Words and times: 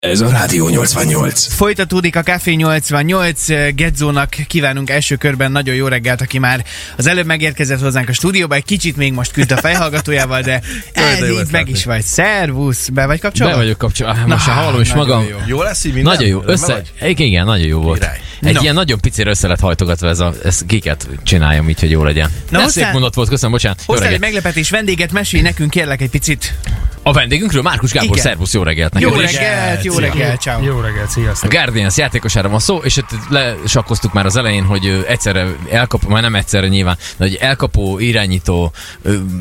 Ez 0.00 0.20
a 0.20 0.28
Rádió 0.30 0.68
88. 0.68 1.46
Folytatódik 1.54 2.16
a 2.16 2.22
Café 2.22 2.52
88, 2.52 3.46
Gedzónak 3.74 4.28
kívánunk 4.46 4.90
első 4.90 5.16
körben 5.16 5.52
nagyon 5.52 5.74
jó 5.74 5.86
reggelt, 5.86 6.20
aki 6.20 6.38
már 6.38 6.64
az 6.96 7.06
előbb 7.06 7.26
megérkezett 7.26 7.80
hozzánk 7.80 8.08
a 8.08 8.12
stúdióba, 8.12 8.54
egy 8.54 8.64
kicsit 8.64 8.96
még 8.96 9.12
most 9.12 9.32
küzd 9.32 9.50
a 9.50 9.56
fejhallgatójával, 9.56 10.40
de 10.40 10.52
ez 10.92 11.16
így 11.22 11.36
meg 11.36 11.50
látni. 11.52 11.70
is 11.70 11.84
vagy. 11.84 12.02
Szervusz, 12.02 12.88
be 12.88 13.06
vagy 13.06 13.20
kapcsolva? 13.20 13.52
Be 13.52 13.58
vagyok 13.58 13.78
kapcsolva. 13.78 14.26
Most 14.26 14.46
már 14.46 14.56
hallom 14.56 14.80
is 14.80 14.88
nagyon 14.92 15.06
magam. 15.06 15.24
jó. 15.28 15.36
Jó 15.46 15.62
lesz 15.62 15.84
így 15.84 15.94
minden? 15.94 16.12
Nagyon 16.12 16.28
jó. 16.28 16.42
Össze, 16.44 16.82
igen, 17.00 17.26
igen, 17.26 17.44
nagyon 17.44 17.66
jó 17.66 17.80
volt. 17.80 17.98
Király. 17.98 18.20
Egy 18.42 18.54
No. 18.54 18.60
ilyen 18.62 18.74
nagyon 18.74 19.00
picire 19.00 19.30
össze 19.30 19.48
lett 19.48 19.60
hajtogatva 19.60 20.08
ez 20.08 20.20
a, 20.20 20.34
ez 20.44 20.62
kiket 20.66 21.08
csináljam 21.22 21.68
így, 21.68 21.80
hogy 21.80 21.90
jó 21.90 22.04
legyen. 22.04 22.30
Na, 22.50 22.60
Na, 22.60 22.68
szép 22.68 22.92
mondat 22.92 23.14
volt, 23.14 23.28
köszönöm, 23.28 23.50
bocsánat. 23.52 23.82
Hoztál 23.86 24.12
egy 24.12 24.20
meglepetés 24.20 24.70
vendéget, 24.70 25.12
mesélj 25.12 25.42
nekünk 25.42 25.70
kérlek 25.70 26.00
egy 26.00 26.10
picit. 26.10 26.54
A 27.02 27.12
vendégünkről 27.12 27.62
Márkus 27.62 27.92
Gábor, 27.92 28.08
Igen. 28.10 28.22
szervusz, 28.22 28.52
jó 28.54 28.62
reggelt 28.62 29.00
Jó 29.00 29.10
neked 29.10 29.24
is. 29.24 29.36
reggelt, 29.36 29.84
jó 29.84 29.98
reggelt, 29.98 30.40
ciao. 30.40 30.62
Jó 30.62 30.80
reggelt, 30.80 31.08
A 31.08 31.10
sziasztok! 31.10 31.50
Guardians 31.50 31.96
játékosára 31.96 32.48
van 32.48 32.58
szó, 32.60 32.76
és 32.76 32.96
itt 32.96 33.08
lesakkoztuk 33.28 34.12
már 34.12 34.26
az 34.26 34.36
elején, 34.36 34.64
hogy 34.64 35.04
egyszerre 35.08 35.46
elkapó, 35.70 36.08
már 36.08 36.22
nem 36.22 36.34
egyszerre 36.34 36.68
nyilván, 36.68 36.96
de 37.16 37.24
hogy 37.24 37.34
elkapó, 37.34 37.98
irányító, 37.98 38.72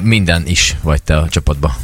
minden 0.01 0.43
is 0.47 0.75
vagy 0.81 1.03
te 1.03 1.17
a 1.17 1.29
csapatba. 1.29 1.75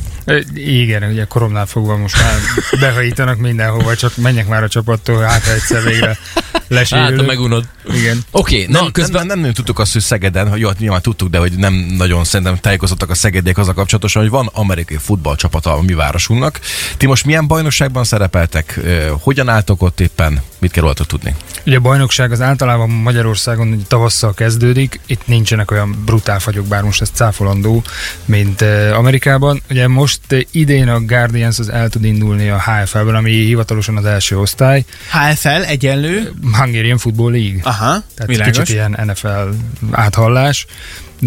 Igen, 0.54 1.04
ugye 1.12 1.26
koromnál 1.26 1.66
fogva 1.66 1.98
most 1.98 2.22
már 2.22 2.34
behajítanak 2.80 3.38
mindenhova, 3.38 3.96
csak 3.96 4.18
menjek 4.18 4.48
már 4.48 4.64
a 4.64 4.68
csapattól, 4.68 5.22
hát 5.22 5.44
ha 5.44 5.52
egyszer 5.52 5.84
végre 5.84 6.18
Hát, 6.54 6.90
lesérülök. 6.90 7.26
megunod. 7.28 7.66
Igen. 7.94 8.24
Oké, 8.32 8.62
okay, 8.62 8.74
na 8.74 8.82
Nem, 8.82 8.92
közben... 8.92 9.26
nem, 9.26 9.28
nem, 9.28 9.40
nem 9.40 9.54
tudtuk 9.54 9.80
azt, 9.80 9.94
hogy 9.94 10.02
Szegeden, 10.02 10.50
hogy 10.50 10.60
jó, 10.60 10.68
hát 10.68 10.80
nyilván 10.80 11.02
tudtuk, 11.02 11.30
de 11.30 11.38
hogy 11.38 11.54
nem 11.54 11.74
nagyon 11.74 12.24
szerintem 12.24 12.58
tájékozottak 12.58 13.10
a 13.10 13.16
szegediek 13.16 13.58
az 13.58 13.68
a 13.68 13.74
kapcsolatosan, 13.74 14.22
hogy 14.22 14.32
van 14.32 14.50
amerikai 14.54 14.98
futballcsapata 14.98 15.74
a 15.74 15.82
mi 15.82 15.94
városunknak. 15.94 16.60
Ti 16.98 17.06
most 17.06 17.26
milyen 17.26 17.48
bajnokságban 17.48 18.04
szerepeltek? 18.04 18.80
Hogyan 19.20 19.50
álltok 19.50 19.82
ott 19.82 20.00
éppen? 20.00 20.42
Mit 20.60 20.72
kell 20.72 20.82
rólatok 20.82 21.08
tudni? 21.08 21.36
Ugye 21.66 21.78
a 21.78 21.80
bajnokság 21.80 22.32
az 22.32 22.42
általában 22.42 22.90
Magyarországon 22.90 23.84
tavasszal 23.88 24.34
kezdődik, 24.34 25.00
itt 25.06 25.28
nincsenek 25.28 25.72
olyan 25.72 26.04
brutál 26.06 26.40
fagyok, 26.40 26.66
bár 26.66 26.84
most 26.84 27.02
ez 27.02 27.10
cáfolandó, 27.14 27.84
mint 28.26 28.62
Amerikában. 28.94 29.62
Ugye 29.70 29.88
most 29.88 30.13
eh, 30.28 30.42
idén 30.52 30.88
a 30.88 31.00
Guardians 31.00 31.60
az 31.60 31.70
el 31.70 31.90
tud 31.90 32.04
indulni 32.04 32.50
a 32.50 32.62
HFL-ben, 32.62 33.16
ami 33.16 33.32
hivatalosan 33.32 33.98
az 33.98 34.06
első 34.06 34.38
osztály, 34.40 34.86
HFL 35.12 35.48
egyenlő. 35.48 36.32
Hungarian 36.58 36.98
Football 36.98 37.32
League. 37.32 37.60
Aha, 37.64 38.04
Tehát 38.16 38.26
világos. 38.26 38.58
kicsit 38.58 38.76
ilyen 38.76 39.00
NFL 39.06 39.50
áthallás. 39.92 40.66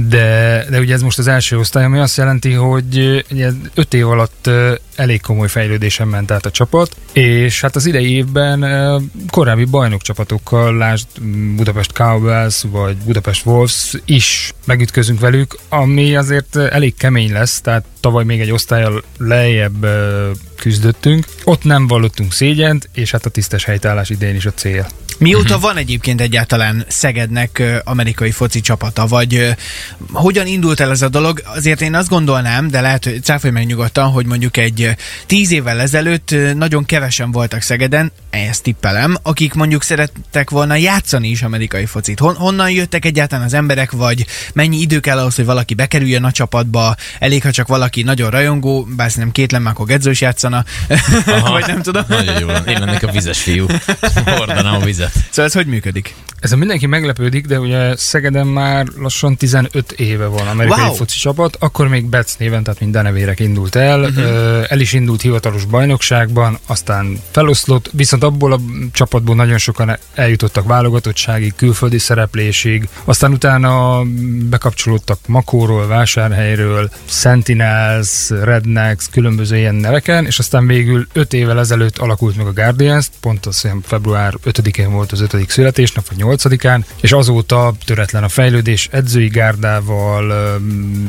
De, 0.04 0.64
de 0.70 0.78
ugye 0.78 0.94
ez 0.94 1.02
most 1.02 1.18
az 1.18 1.26
első 1.26 1.58
osztály, 1.58 1.84
ami 1.84 1.98
azt 1.98 2.16
jelenti, 2.16 2.52
hogy 2.52 3.24
ugye 3.30 3.50
öt 3.74 3.94
év 3.94 4.08
alatt 4.08 4.50
elég 4.96 5.20
komoly 5.20 5.48
fejlődésen 5.48 6.08
ment 6.08 6.30
át 6.30 6.46
a 6.46 6.50
csapat, 6.50 6.96
és 7.12 7.60
hát 7.60 7.76
az 7.76 7.86
idei 7.86 8.14
évben 8.14 8.64
korábbi 9.30 9.64
bajnokcsapatokkal, 9.64 10.76
lásd 10.76 11.06
m, 11.20 11.56
Budapest 11.56 11.92
Cowboys 11.92 12.62
vagy 12.70 12.96
Budapest 12.96 13.46
Wolves 13.46 13.92
is 14.04 14.52
megütközünk 14.64 15.20
velük, 15.20 15.58
ami 15.68 16.16
azért 16.16 16.56
elég 16.56 16.94
kemény 16.96 17.32
lesz, 17.32 17.60
tehát 17.60 17.84
tavaly 18.00 18.24
még 18.24 18.40
egy 18.40 18.50
osztályal 18.50 19.02
lejjebb 19.18 19.86
küzdöttünk. 20.56 21.26
Ott 21.44 21.64
nem 21.64 21.86
vallottunk 21.86 22.32
szégyent, 22.32 22.88
és 22.94 23.10
hát 23.10 23.26
a 23.26 23.30
tisztes 23.30 23.64
helytállás 23.64 24.10
idén 24.10 24.34
is 24.34 24.46
a 24.46 24.52
cél. 24.52 24.86
Mióta 25.18 25.58
van 25.58 25.76
egyébként 25.76 26.20
egyáltalán 26.20 26.84
Szegednek 26.88 27.62
amerikai 27.84 28.30
foci 28.30 28.60
csapata, 28.60 29.06
vagy 29.06 29.54
hogyan 30.12 30.46
indult 30.46 30.80
el 30.80 30.90
ez 30.90 31.02
a 31.02 31.08
dolog? 31.08 31.42
Azért 31.44 31.80
én 31.80 31.94
azt 31.94 32.08
gondolnám, 32.08 32.68
de 32.68 32.80
lehet, 32.80 33.04
hogy 33.04 33.22
cáfolj 33.22 33.52
meg 33.52 33.66
nyugodtan, 33.66 34.10
hogy 34.10 34.26
mondjuk 34.26 34.56
egy 34.56 34.96
tíz 35.26 35.50
évvel 35.50 35.80
ezelőtt 35.80 36.34
nagyon 36.54 36.84
kevesen 36.84 37.30
voltak 37.30 37.62
Szegeden, 37.62 38.12
ezt 38.30 38.62
tippelem, 38.62 39.16
akik 39.22 39.54
mondjuk 39.54 39.82
szerettek 39.82 40.50
volna 40.50 40.74
játszani 40.74 41.28
is 41.28 41.42
amerikai 41.42 41.86
focit. 41.86 42.18
Hon- 42.18 42.36
honnan 42.36 42.70
jöttek 42.70 43.04
egyáltalán 43.04 43.44
az 43.44 43.54
emberek, 43.54 43.90
vagy 43.90 44.26
mennyi 44.52 44.80
idő 44.80 45.00
kell 45.00 45.18
ahhoz, 45.18 45.34
hogy 45.34 45.44
valaki 45.44 45.74
bekerüljön 45.74 46.24
a 46.24 46.30
csapatba, 46.30 46.94
elég, 47.18 47.42
ha 47.42 47.50
csak 47.50 47.66
valaki 47.66 48.02
nagyon 48.02 48.30
rajongó, 48.30 48.86
bár 48.96 49.10
nem 49.14 49.32
kétlem, 49.32 49.62
már 49.62 49.72
akkor 49.72 49.86
Gedzó 49.86 50.10
is 50.10 50.20
játszana, 50.20 50.64
vagy 51.52 51.66
nem 51.66 51.82
tudom. 51.82 52.04
Nagyon 52.08 52.40
jó. 52.40 52.48
Én 52.48 52.80
lennék 52.80 53.02
a 53.02 53.10
vizes 53.10 53.42
fiú. 53.42 53.66
Hordanám 54.24 54.74
a 54.74 54.84
vizet. 55.12 55.28
Szóval 55.30 55.44
ez 55.44 55.52
hogy 55.52 55.66
működik? 55.66 56.14
Ez 56.40 56.52
a 56.52 56.56
mindenki 56.56 56.86
meglepődik, 56.86 57.46
de 57.46 57.60
ugye 57.60 57.96
Szegeden 57.96 58.46
már 58.46 58.86
lassan 58.98 59.36
15 59.36 59.92
éve 59.92 60.26
van 60.26 60.46
amerikai 60.46 60.84
Wow. 60.84 60.94
foci 60.94 61.18
csapat, 61.18 61.56
akkor 61.60 61.88
még 61.88 62.04
Betsz 62.04 62.36
néven, 62.36 62.62
tehát 62.62 62.80
mint 62.80 62.92
denevérek 62.92 63.40
indult 63.40 63.74
el, 63.74 64.00
uh-huh. 64.00 64.64
el 64.68 64.80
is 64.80 64.92
indult 64.92 65.20
hivatalos 65.20 65.64
bajnokságban, 65.64 66.58
aztán 66.66 67.20
feloszlott, 67.30 67.90
viszont 67.92 68.22
abból 68.22 68.52
a 68.52 68.60
csapatból 68.92 69.34
nagyon 69.34 69.58
sokan 69.58 69.98
eljutottak 70.14 70.66
válogatottságig, 70.66 71.54
külföldi 71.56 71.98
szereplésig, 71.98 72.88
aztán 73.04 73.32
utána 73.32 74.02
bekapcsolódtak 74.48 75.18
Makóról, 75.26 75.86
Vásárhelyről, 75.86 76.90
Sentinels, 77.04 78.30
Rednecks, 78.30 79.08
különböző 79.10 79.56
ilyen 79.56 79.74
neveken, 79.74 80.26
és 80.26 80.38
aztán 80.38 80.66
végül 80.66 81.06
5 81.12 81.32
évvel 81.32 81.58
ezelőtt 81.58 81.98
alakult 81.98 82.36
meg 82.36 82.46
a 82.46 82.52
Guardians, 82.52 83.06
pont 83.20 83.46
az 83.46 83.64
olyan 83.64 83.82
február 83.86 84.34
5-én 84.44 84.90
volt 84.96 85.12
az 85.12 85.20
5. 85.20 85.50
születésnap, 85.50 86.08
vagy 86.08 86.18
8-án, 86.20 86.84
és 87.00 87.12
azóta 87.12 87.74
töretlen 87.84 88.24
a 88.24 88.28
fejlődés 88.28 88.88
edzői 88.92 89.28
gárdával, 89.28 90.58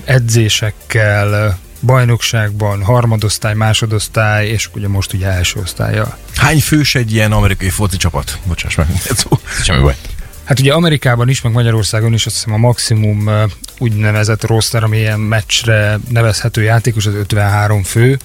edzésekkel, 0.06 1.60
bajnokságban, 1.82 2.84
harmadosztály, 2.84 3.54
másodosztály, 3.54 4.48
és 4.48 4.70
ugye 4.74 4.88
most 4.88 5.14
ugye 5.14 5.28
első 5.28 5.60
osztálya. 5.60 6.18
Hány 6.36 6.62
fős 6.62 6.96
egy 6.96 7.14
ilyen 7.14 7.32
amerikai 7.32 7.70
foci 7.70 7.98
csapat? 7.98 8.38
Bocsáss 8.46 8.76
meg. 8.76 8.88
Semmi 9.64 9.82
baj. 9.82 9.96
Hát 10.48 10.60
ugye 10.60 10.74
Amerikában 10.74 11.30
is, 11.30 11.42
meg 11.42 11.54
Magyarországon 11.54 12.14
is 12.14 12.26
azt 12.26 12.36
hiszem 12.36 12.54
a 12.54 12.58
maximum 12.58 13.30
úgynevezett 13.78 14.46
roster, 14.46 14.84
ami 14.84 14.98
ilyen 14.98 15.20
meccsre 15.20 16.00
nevezhető 16.10 16.62
játékos, 16.62 17.06
az 17.06 17.14
53 17.14 17.84
fő. 17.84 18.20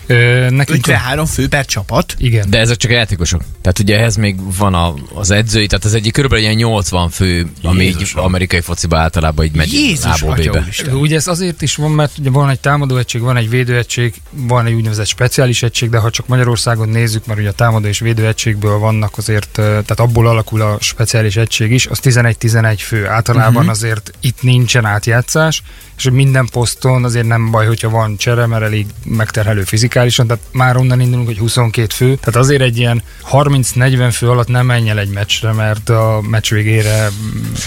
Nekünk 0.48 0.68
53 0.68 1.26
fő 1.26 1.48
per 1.48 1.64
csapat. 1.64 2.14
Igen. 2.18 2.50
De 2.50 2.58
ezek 2.58 2.76
csak 2.76 2.90
a 2.90 2.94
játékosok. 2.94 3.42
Tehát 3.62 3.78
ugye 3.78 3.98
ehhez 3.98 4.16
még 4.16 4.56
van 4.56 4.74
a, 4.74 4.94
az 5.14 5.30
edzői, 5.30 5.66
tehát 5.66 5.84
az 5.84 5.94
egyik 5.94 6.12
körülbelül 6.12 6.44
ilyen 6.44 6.56
80 6.56 7.10
fő, 7.10 7.50
ami 7.62 7.84
így 7.84 8.12
amerikai 8.14 8.60
fociba 8.60 8.98
általában 8.98 9.44
így 9.44 9.54
megy 9.54 9.72
Jézus, 9.72 10.04
lából 10.04 10.30
atya 10.30 10.42
bébe. 10.42 10.60
úristen. 10.60 10.94
Ugye 10.94 11.16
ez 11.16 11.26
azért 11.26 11.62
is 11.62 11.76
van, 11.76 11.90
mert 11.90 12.18
ugye 12.18 12.30
van 12.30 12.48
egy 12.48 12.60
támadóegység, 12.60 13.20
van 13.20 13.36
egy 13.36 13.48
védőegység, 13.48 14.14
van 14.30 14.66
egy 14.66 14.72
úgynevezett 14.72 15.06
speciális 15.06 15.62
egység, 15.62 15.90
de 15.90 15.98
ha 15.98 16.10
csak 16.10 16.26
Magyarországon 16.26 16.88
nézzük, 16.88 17.26
mert 17.26 17.38
ugye 17.38 17.48
a 17.48 17.52
támadó 17.52 17.86
és 17.86 17.98
védőegységből 17.98 18.78
vannak 18.78 19.18
azért, 19.18 19.50
tehát 19.52 20.00
abból 20.00 20.28
alakul 20.28 20.60
a 20.60 20.76
speciális 20.80 21.36
egység 21.36 21.72
is, 21.72 21.86
az 21.86 21.98
11-11 22.02 22.74
fő. 22.78 23.06
Általában 23.06 23.54
uh-huh. 23.54 23.70
azért 23.70 24.10
itt 24.20 24.42
nincsen 24.42 24.84
átjátszás, 24.84 25.62
és 26.04 26.10
minden 26.10 26.48
poszton 26.52 27.04
azért 27.04 27.26
nem 27.26 27.50
baj, 27.50 27.66
hogyha 27.66 27.88
van 27.88 28.16
csere, 28.16 28.46
mert 28.46 28.62
elég 28.62 28.86
megterhelő 29.04 29.62
fizikálisan, 29.62 30.26
tehát 30.26 30.42
már 30.52 30.76
onnan 30.76 31.00
indulunk, 31.00 31.26
hogy 31.26 31.38
22 31.38 31.86
fő, 31.94 32.14
tehát 32.14 32.36
azért 32.36 32.62
egy 32.62 32.78
ilyen 32.78 33.02
30-40 33.32 34.08
fő 34.12 34.28
alatt 34.28 34.48
nem 34.48 34.66
menj 34.66 34.90
el 34.90 34.98
egy 34.98 35.08
meccsre, 35.08 35.52
mert 35.52 35.88
a 35.88 36.20
meccs 36.30 36.50
végére 36.50 37.08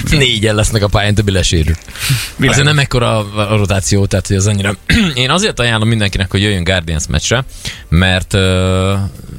Négyen 0.09 0.56
lesznek 0.56 0.84
a 0.84 0.88
pályán, 0.88 1.13
többi 1.13 1.31
lesérül. 1.31 1.75
Azért 2.40 2.66
nem 2.66 2.79
ekkora 2.79 3.18
a 3.18 3.56
rotáció, 3.56 4.06
tehát 4.06 4.28
hogy 4.28 4.35
az 4.35 4.47
annyira... 4.47 4.75
Én 5.13 5.29
azért 5.29 5.59
ajánlom 5.59 5.88
mindenkinek, 5.88 6.31
hogy 6.31 6.41
jöjjön 6.41 6.63
Guardians 6.63 7.03
meccsre, 7.07 7.45
mert 7.90 8.34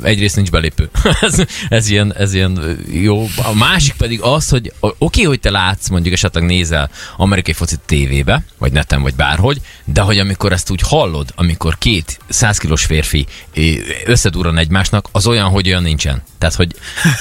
egyrészt 0.02 0.36
nincs 0.36 0.50
belépő. 0.50 0.90
ez, 1.20 1.42
ez, 1.68 1.88
ilyen, 1.88 2.14
ez 2.14 2.34
ilyen 2.34 2.78
jó. 2.90 3.28
A 3.36 3.54
másik 3.54 3.94
pedig 3.94 4.20
az, 4.20 4.48
hogy 4.48 4.72
oké, 4.80 4.94
okay, 4.98 5.24
hogy 5.24 5.40
te 5.40 5.50
látsz, 5.50 5.88
mondjuk 5.88 6.14
esetleg 6.14 6.44
nézel 6.44 6.90
amerikai 7.16 7.54
focit 7.54 7.80
tévébe, 7.86 8.42
vagy 8.58 8.72
neten, 8.72 9.02
vagy 9.02 9.14
bárhogy, 9.14 9.60
de 9.84 10.00
hogy 10.00 10.18
amikor 10.18 10.52
ezt 10.52 10.70
úgy 10.70 10.80
hallod, 10.80 11.32
amikor 11.34 11.78
két 11.78 12.18
100 12.28 12.58
kilós 12.58 12.84
férfi 12.84 13.26
ö, 13.54 13.72
összedurran 14.04 14.58
egymásnak, 14.58 15.08
az 15.12 15.26
olyan, 15.26 15.48
hogy 15.48 15.68
olyan 15.68 15.82
nincsen. 15.82 16.22
Tehát, 16.38 16.54
hogy 16.54 16.74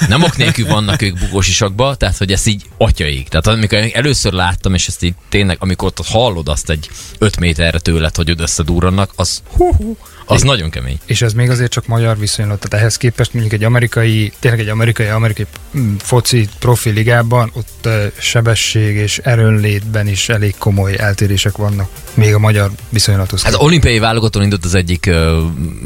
nem 0.07 0.23
ok 0.23 0.37
nélkül 0.37 0.67
vannak 0.67 1.01
ők 1.01 1.19
bugósisakba, 1.19 1.95
tehát, 1.95 2.17
hogy 2.17 2.31
ezt 2.31 2.47
így 2.47 2.63
atyaik. 2.77 3.27
Tehát 3.27 3.47
amikor 3.47 3.89
először 3.93 4.33
láttam, 4.33 4.73
és 4.73 4.87
ezt 4.87 5.03
így 5.03 5.13
tényleg, 5.29 5.57
amikor 5.59 5.87
ott 5.87 6.07
hallod 6.07 6.47
azt 6.47 6.69
egy 6.69 6.89
5 7.17 7.39
méterre 7.39 7.79
tőled, 7.79 8.15
hogy 8.15 8.31
ott 8.31 8.39
összedurrannak, 8.39 9.11
az 9.15 9.41
hú, 9.51 9.73
hú, 9.75 9.97
az 10.25 10.41
nagyon 10.41 10.69
kemény. 10.69 10.99
és 11.05 11.21
ez 11.21 11.33
még 11.33 11.49
azért 11.49 11.71
csak 11.71 11.87
magyar 11.87 12.17
viszonylat, 12.19 12.59
tehát 12.59 12.79
ehhez 12.79 12.97
képest 12.97 13.33
mondjuk 13.33 13.53
egy 13.53 13.63
amerikai, 13.63 14.31
tényleg 14.39 14.59
egy 14.59 14.67
amerikai, 14.69 15.07
amerikai 15.07 15.45
mm, 15.77 15.95
foci 15.95 16.47
profi 16.59 16.89
ligában, 16.89 17.51
ott 17.53 17.87
sebesség 18.17 18.95
és 18.95 19.17
erőnlétben 19.17 20.07
is 20.07 20.29
elég 20.29 20.55
komoly 20.57 20.97
eltérések 20.97 21.57
vannak, 21.57 21.89
még 22.13 22.33
a 22.33 22.39
magyar 22.39 22.71
viszonylathoz. 22.89 23.43
Hát 23.43 23.53
az 23.53 23.59
olimpiai 23.59 23.99
válogatón 23.99 24.43
indult 24.43 24.65
az 24.65 24.75
egyik 24.75 25.05
uh, 25.07 25.37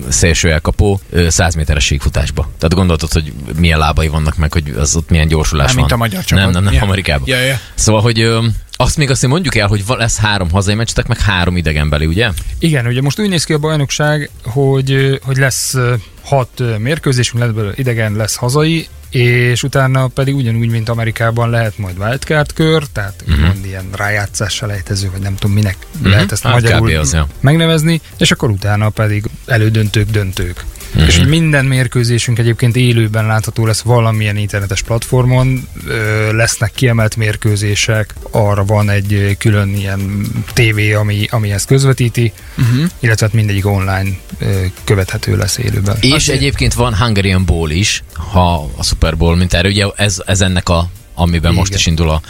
szélső 0.09 0.51
elkapó 0.51 0.99
uh, 1.11 1.27
100 1.27 1.55
méteres 1.55 1.85
síkfutásba. 1.85 2.49
Tehát 2.57 2.73
gondoltad, 2.73 3.11
hogy 3.11 3.33
milyen 3.57 3.79
lábai 3.79 4.07
vannak 4.07 4.37
meg, 4.37 4.53
hogy 4.53 4.73
az 4.77 4.95
ott 4.95 5.09
milyen 5.09 5.27
gyorsulás 5.27 5.65
Mármint 5.67 5.89
van. 5.89 5.99
a 5.99 6.03
magyar 6.03 6.23
csapat. 6.23 6.43
Nem, 6.43 6.53
nem, 6.53 6.63
nem, 6.63 6.73
Ja. 6.73 6.81
Amerikában. 6.81 7.27
Ja, 7.27 7.39
ja. 7.39 7.59
Szóval, 7.75 8.01
hogy 8.01 8.21
ö, 8.21 8.45
Azt 8.81 8.97
még 8.97 9.09
azt 9.09 9.27
mondjuk 9.27 9.55
el, 9.55 9.67
hogy 9.67 9.83
lesz 9.87 10.17
három 10.17 10.51
hazai 10.51 10.75
meccsetek, 10.75 11.07
meg 11.07 11.19
három 11.19 11.57
idegenbeli, 11.57 12.05
ugye? 12.05 12.29
Igen, 12.59 12.85
ugye 12.85 13.01
most 13.01 13.19
úgy 13.19 13.29
néz 13.29 13.43
ki 13.43 13.53
a 13.53 13.57
bajnokság, 13.57 14.29
hogy, 14.43 15.19
hogy 15.23 15.37
lesz 15.37 15.75
hat 16.23 16.63
mérkőzésünk, 16.77 17.43
lesz 17.43 17.51
belőle 17.51 17.73
idegen, 17.75 18.15
lesz 18.15 18.35
hazai, 18.35 18.87
és 19.09 19.63
utána 19.63 20.07
pedig 20.07 20.35
ugyanúgy, 20.35 20.69
mint 20.69 20.89
Amerikában 20.89 21.49
lehet 21.49 21.77
majd 21.77 21.97
wildcard 21.97 22.53
kör, 22.53 22.83
tehát 22.93 23.23
uh-huh. 23.27 23.45
mond 23.45 23.65
ilyen 23.65 23.85
rájátszás 23.91 24.53
selejtező, 24.53 25.09
vagy 25.11 25.21
nem 25.21 25.35
tudom 25.35 25.55
minek 25.55 25.77
uh-huh. 25.95 26.11
lehet 26.11 26.31
ezt 26.31 26.43
hát 26.43 26.53
magyarul 26.53 26.95
az, 26.95 27.13
ja. 27.13 27.27
megnevezni, 27.39 28.01
és 28.17 28.31
akkor 28.31 28.49
utána 28.49 28.89
pedig 28.89 29.25
elődöntők, 29.45 30.09
döntők. 30.09 30.65
Uh-huh. 30.89 31.07
És 31.07 31.19
minden 31.27 31.65
mérkőzésünk 31.65 32.39
egyébként 32.39 32.75
élőben 32.75 33.25
látható 33.25 33.65
lesz 33.65 33.81
valamilyen 33.81 34.37
internetes 34.37 34.81
platformon, 34.81 35.67
ö, 35.87 36.33
lesznek 36.33 36.71
kiemelt 36.71 37.15
mérkőzések, 37.15 38.13
arra 38.31 38.65
van 38.65 38.89
egy 38.89 39.35
külön 39.39 39.75
ilyen 39.75 40.27
tévé, 40.53 40.93
ami, 40.93 41.27
ami 41.29 41.51
ezt 41.51 41.65
közvetíti, 41.65 42.33
uh-huh. 42.57 42.89
illetve 42.99 43.25
hát 43.25 43.35
mindegyik 43.35 43.65
online 43.65 44.09
ö, 44.39 44.65
követhető 44.83 45.37
lesz 45.37 45.57
élőben. 45.57 45.97
És 46.01 46.13
Azért... 46.13 46.37
egyébként 46.37 46.73
van 46.73 46.95
Hungarian 46.95 47.45
Bowl 47.45 47.69
is, 47.69 48.03
ha 48.13 48.69
a 48.77 48.83
Super 48.83 49.17
Bowl, 49.17 49.35
mint 49.35 49.53
erre, 49.53 49.67
ugye 49.67 49.85
ez, 49.95 50.21
ez 50.25 50.41
ennek 50.41 50.69
a 50.69 50.89
amiben 51.19 51.51
Igen. 51.51 51.53
most 51.53 51.73
is 51.73 51.85
indul 51.85 52.09
a, 52.09 52.21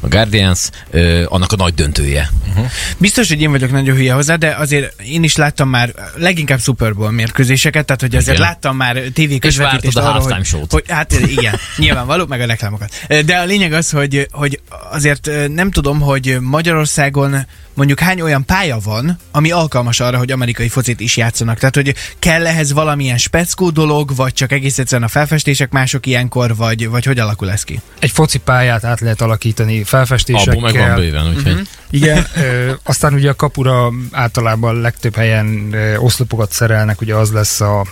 a 0.00 0.08
Guardians, 0.08 0.70
ö, 0.90 1.24
annak 1.28 1.52
a 1.52 1.56
nagy 1.56 1.74
döntője. 1.74 2.30
Uh-huh. 2.48 2.66
Biztos, 2.98 3.28
hogy 3.28 3.40
én 3.40 3.50
vagyok 3.50 3.70
nagyon 3.70 3.96
hülye 3.96 4.12
hozzá, 4.12 4.36
de 4.36 4.54
azért 4.58 5.02
én 5.02 5.22
is 5.22 5.36
láttam 5.36 5.68
már 5.68 5.94
leginkább 6.16 6.60
Super 6.60 6.94
Bowl 6.94 7.10
mérkőzéseket, 7.10 7.86
tehát 7.86 8.00
hogy 8.00 8.16
azért 8.16 8.36
igen. 8.36 8.48
láttam 8.48 8.76
már 8.76 8.96
TV 8.96 9.38
közvetítést 9.40 9.96
arra, 9.96 10.20
hogy, 10.20 10.66
hogy, 10.68 10.84
hát 10.88 11.12
igen, 11.12 11.58
nyilvánvaló, 11.76 12.26
meg 12.26 12.40
a 12.40 12.46
reklámokat. 12.46 12.92
De 13.24 13.36
a 13.36 13.44
lényeg 13.44 13.72
az, 13.72 13.90
hogy, 13.90 14.28
hogy 14.30 14.60
azért 14.90 15.30
nem 15.48 15.70
tudom, 15.70 16.00
hogy 16.00 16.36
Magyarországon 16.40 17.46
mondjuk 17.78 18.00
hány 18.00 18.20
olyan 18.20 18.44
pálya 18.44 18.78
van, 18.84 19.18
ami 19.30 19.50
alkalmas 19.50 20.00
arra, 20.00 20.18
hogy 20.18 20.30
amerikai 20.30 20.68
focit 20.68 21.00
is 21.00 21.16
játszanak. 21.16 21.58
Tehát, 21.58 21.74
hogy 21.74 21.94
kell 22.18 22.46
ehhez 22.46 22.72
valamilyen 22.72 23.18
speckó 23.18 23.70
dolog, 23.70 24.16
vagy 24.16 24.32
csak 24.32 24.52
egész 24.52 24.78
egyszerűen 24.78 25.08
a 25.08 25.10
felfestések 25.10 25.70
mások 25.70 26.06
ilyenkor, 26.06 26.56
vagy, 26.56 26.88
vagy 26.88 27.04
hogy 27.04 27.18
alakul 27.18 27.50
ez 27.50 27.62
ki? 27.62 27.80
Egy 27.98 28.10
foci 28.10 28.38
pályát 28.38 28.84
át 28.84 29.00
lehet 29.00 29.20
alakítani 29.20 29.82
felfestésekkel. 29.82 30.54
Abból 30.54 30.70
meg 30.70 30.88
van 30.88 30.94
bőven, 30.94 31.28
úgyhogy... 31.28 31.52
Uh-huh. 31.52 31.66
Igen, 31.90 32.26
ö, 32.36 32.72
aztán 32.82 33.14
ugye 33.14 33.30
a 33.30 33.34
kapura 33.34 33.92
általában 34.10 34.80
legtöbb 34.80 35.14
helyen 35.14 35.72
ö, 35.72 35.96
oszlopokat 35.96 36.52
szerelnek, 36.52 37.00
ugye 37.00 37.14
az 37.14 37.32
lesz 37.32 37.60
a 37.60 37.86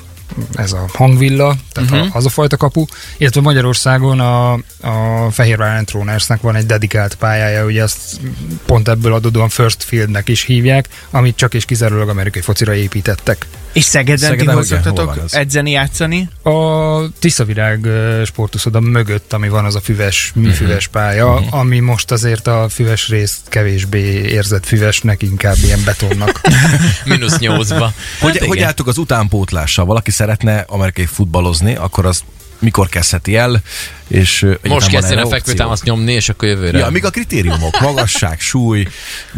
ez 0.54 0.72
a 0.72 0.86
hangvilla, 0.92 1.56
tehát 1.72 1.90
uh-huh. 1.90 2.08
a, 2.14 2.16
az 2.16 2.26
a 2.26 2.28
fajta 2.28 2.56
kapu, 2.56 2.84
illetve 3.16 3.40
Magyarországon 3.40 4.20
a, 4.20 4.52
a 4.80 5.30
Fehérvár 5.30 5.76
Entronersnek 5.76 6.40
van 6.40 6.54
egy 6.54 6.66
dedikált 6.66 7.14
pályája, 7.14 7.64
ugye 7.64 7.82
ezt 7.82 8.20
pont 8.66 8.88
ebből 8.88 9.12
adódóan 9.12 9.48
First 9.48 9.82
Fieldnek 9.82 10.28
is 10.28 10.42
hívják, 10.42 10.88
amit 11.10 11.36
csak 11.36 11.54
és 11.54 11.64
kizárólag 11.64 12.08
amerikai 12.08 12.42
focira 12.42 12.74
építettek. 12.74 13.46
És 13.76 13.84
Szegeden, 13.84 14.18
Szegeden 14.18 14.46
ti 14.46 14.52
hol 14.52 14.62
szoktatok 14.64 15.18
edzeni, 15.30 15.70
játszani? 15.70 16.28
A 16.42 17.08
Tiszavirág 17.18 17.86
sportuszoda 18.24 18.80
mögött, 18.80 19.32
ami 19.32 19.48
van, 19.48 19.64
az 19.64 19.74
a 19.74 19.80
füves, 19.80 20.32
műfüves 20.34 20.88
mhm. 20.88 20.98
pálya, 20.98 21.34
uh-huh. 21.34 21.54
ami 21.54 21.78
most 21.78 22.10
azért 22.10 22.46
a 22.46 22.66
füves 22.68 23.08
részt 23.08 23.38
kevésbé 23.48 24.00
érzett 24.08 24.66
füvesnek, 24.66 25.22
inkább 25.22 25.56
ilyen 25.64 25.80
betonnak. 25.84 26.40
Minusz 27.04 27.38
nyolcba. 27.38 27.92
Hogy, 28.20 28.36
hát 28.38 28.48
hogy 28.48 28.60
álltuk 28.60 28.86
az 28.86 28.98
utánpótlással? 28.98 29.84
Valaki 29.84 30.10
szeretne 30.16 30.64
amerikai 30.68 31.06
futballozni, 31.06 31.74
akkor 31.74 32.06
az 32.06 32.24
mikor 32.58 32.88
kezdheti 32.88 33.36
el, 33.36 33.62
és 34.08 34.46
most 34.68 34.88
kezdjen 34.88 35.28
fekvőtámaszt 35.28 35.84
nyomni, 35.84 36.12
és 36.12 36.28
akkor 36.28 36.48
jövőre. 36.48 36.78
Ja, 36.78 36.90
még 36.90 37.04
a 37.04 37.10
kritériumok, 37.10 37.80
magasság, 37.80 38.40
súly, 38.40 38.86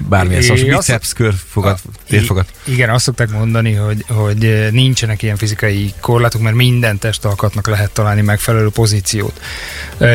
bármilyen 0.09 0.43
szó, 0.43 0.55
biceps, 0.55 1.13
körfogad, 1.13 1.79
térfogad. 2.09 2.47
Igen, 2.65 2.91
azt 2.91 3.05
szokták 3.05 3.31
mondani, 3.31 3.73
hogy, 3.73 4.05
hogy 4.09 4.69
nincsenek 4.71 5.23
ilyen 5.23 5.37
fizikai 5.37 5.93
korlátok, 6.01 6.41
mert 6.41 6.57
minden 6.57 6.99
testalkatnak 6.99 7.69
lehet 7.69 7.91
találni 7.91 8.21
megfelelő 8.21 8.69
pozíciót. 8.69 9.41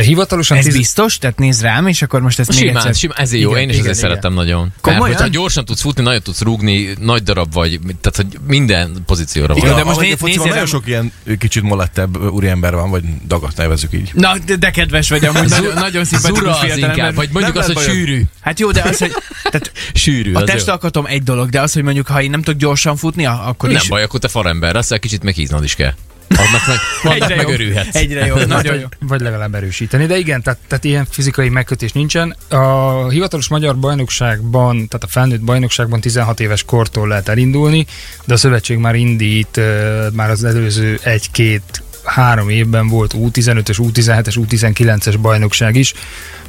Hivatalosan... 0.02 0.58
Ez 0.58 0.64
tiz... 0.64 0.78
biztos? 0.78 1.18
Tehát 1.18 1.38
nézd 1.38 1.62
rám, 1.62 1.88
és 1.88 2.02
akkor 2.02 2.22
most 2.22 2.40
ezt 2.40 2.52
simán, 2.52 2.66
még 2.66 2.76
egyszer... 2.76 2.96
Simán, 2.96 3.18
ez 3.20 3.34
jó, 3.34 3.50
igen, 3.50 3.62
én 3.62 3.70
is 3.70 3.76
igen, 3.76 3.90
ezért 3.90 3.98
igen. 3.98 4.10
szeretem 4.10 4.34
nagyon. 4.34 4.74
Komolyan? 4.82 5.08
Mert, 5.08 5.20
hogyha 5.20 5.34
gyorsan 5.34 5.66
tudsz 5.66 5.82
futni, 5.82 6.04
nagyon 6.04 6.22
tudsz 6.22 6.42
rúgni, 6.42 6.94
nagy 7.00 7.24
darab 7.24 7.54
vagy, 7.54 7.80
tehát 8.02 8.16
hogy 8.16 8.40
minden 8.48 9.04
pozícióra 9.06 9.54
van. 9.54 9.64
Igen, 9.64 9.76
de 9.76 9.84
most 9.84 10.00
nézd, 10.00 10.24
nézd, 10.24 10.46
nagyon 10.46 10.66
sok 10.66 10.88
ilyen 10.88 11.12
kicsit 11.40 11.64
molettebb 11.64 12.32
úriember 12.32 12.74
van, 12.76 12.90
vagy 12.90 13.04
dagat 13.28 13.56
nevezük 13.56 13.94
így. 13.94 14.12
Na, 14.14 14.34
de, 14.46 14.72
kedves 14.72 15.10
vagy, 15.10 15.26
amúgy 15.26 15.50
nagyon, 15.50 15.74
nagyon 15.74 16.06
szimpatikus 16.06 16.60
fiatalember. 16.60 17.14
Vagy 17.14 17.30
mondjuk 17.32 17.56
azt, 17.56 17.72
hogy 17.72 17.84
sűrű. 17.84 18.24
Hát 18.42 18.60
jó, 18.60 18.72
de 18.72 18.82
az, 18.82 18.98
hogy 18.98 19.14
tehát 19.44 19.72
sűrű. 19.94 20.34
A 20.34 20.44
testalkatom 20.44 21.06
egy 21.06 21.24
dolog, 21.24 21.50
de 21.50 21.62
az, 21.62 21.74
hogy 21.74 21.84
mondjuk, 21.84 22.08
ha 22.08 22.22
én 22.22 22.30
nem 22.30 22.42
tudok 22.42 22.60
gyorsan 22.60 22.96
futni, 22.96 23.26
akkor 23.26 23.70
nem 23.70 23.82
is... 23.82 23.88
baj, 23.88 24.04
akkor 24.04 24.20
te 24.20 24.28
farember, 24.28 24.76
azt 24.76 25.00
kicsit 25.00 25.24
meghíznod 25.24 25.64
is 25.64 25.76
kell. 25.76 25.94
Annak 26.28 26.62
meg, 27.04 27.22
Egyre 27.22 27.36
meg 27.36 27.48
örülhetsz. 27.48 27.96
Egyre 27.96 28.26
jobb, 28.26 28.48
nagyon 28.58 28.80
jó. 28.80 28.88
Vagy 29.00 29.22
legalább 29.22 29.56
erősíteni. 29.56 30.06
De 30.06 30.18
igen, 30.18 30.42
tehát, 30.42 30.60
tehát 30.68 30.84
ilyen 30.84 31.08
fizikai 31.10 31.50
megkötés 31.50 31.92
nincsen. 31.92 32.36
A 32.50 33.10
hivatalos 33.10 33.48
magyar 33.48 33.78
bajnokságban, 33.78 34.76
tehát 34.76 35.04
a 35.04 35.08
felnőtt 35.08 35.42
bajnokságban 35.42 36.02
16 36.02 36.40
éves 36.40 36.64
kortól 36.64 37.08
lehet 37.08 37.30
elindulni, 37.30 37.86
de 38.26 38.34
a 38.34 38.38
szövetség 38.38 38.78
már 38.78 38.96
indít 38.96 39.60
már 40.12 40.30
az 40.30 40.44
előző 40.44 41.00
egy-két 41.04 41.84
három 42.14 42.50
évben 42.50 42.88
volt 42.88 43.14
U15-ös, 43.18 43.78
U17-es, 43.78 44.36
U19-es 44.50 45.16
bajnokság 45.22 45.76
is, 45.76 45.94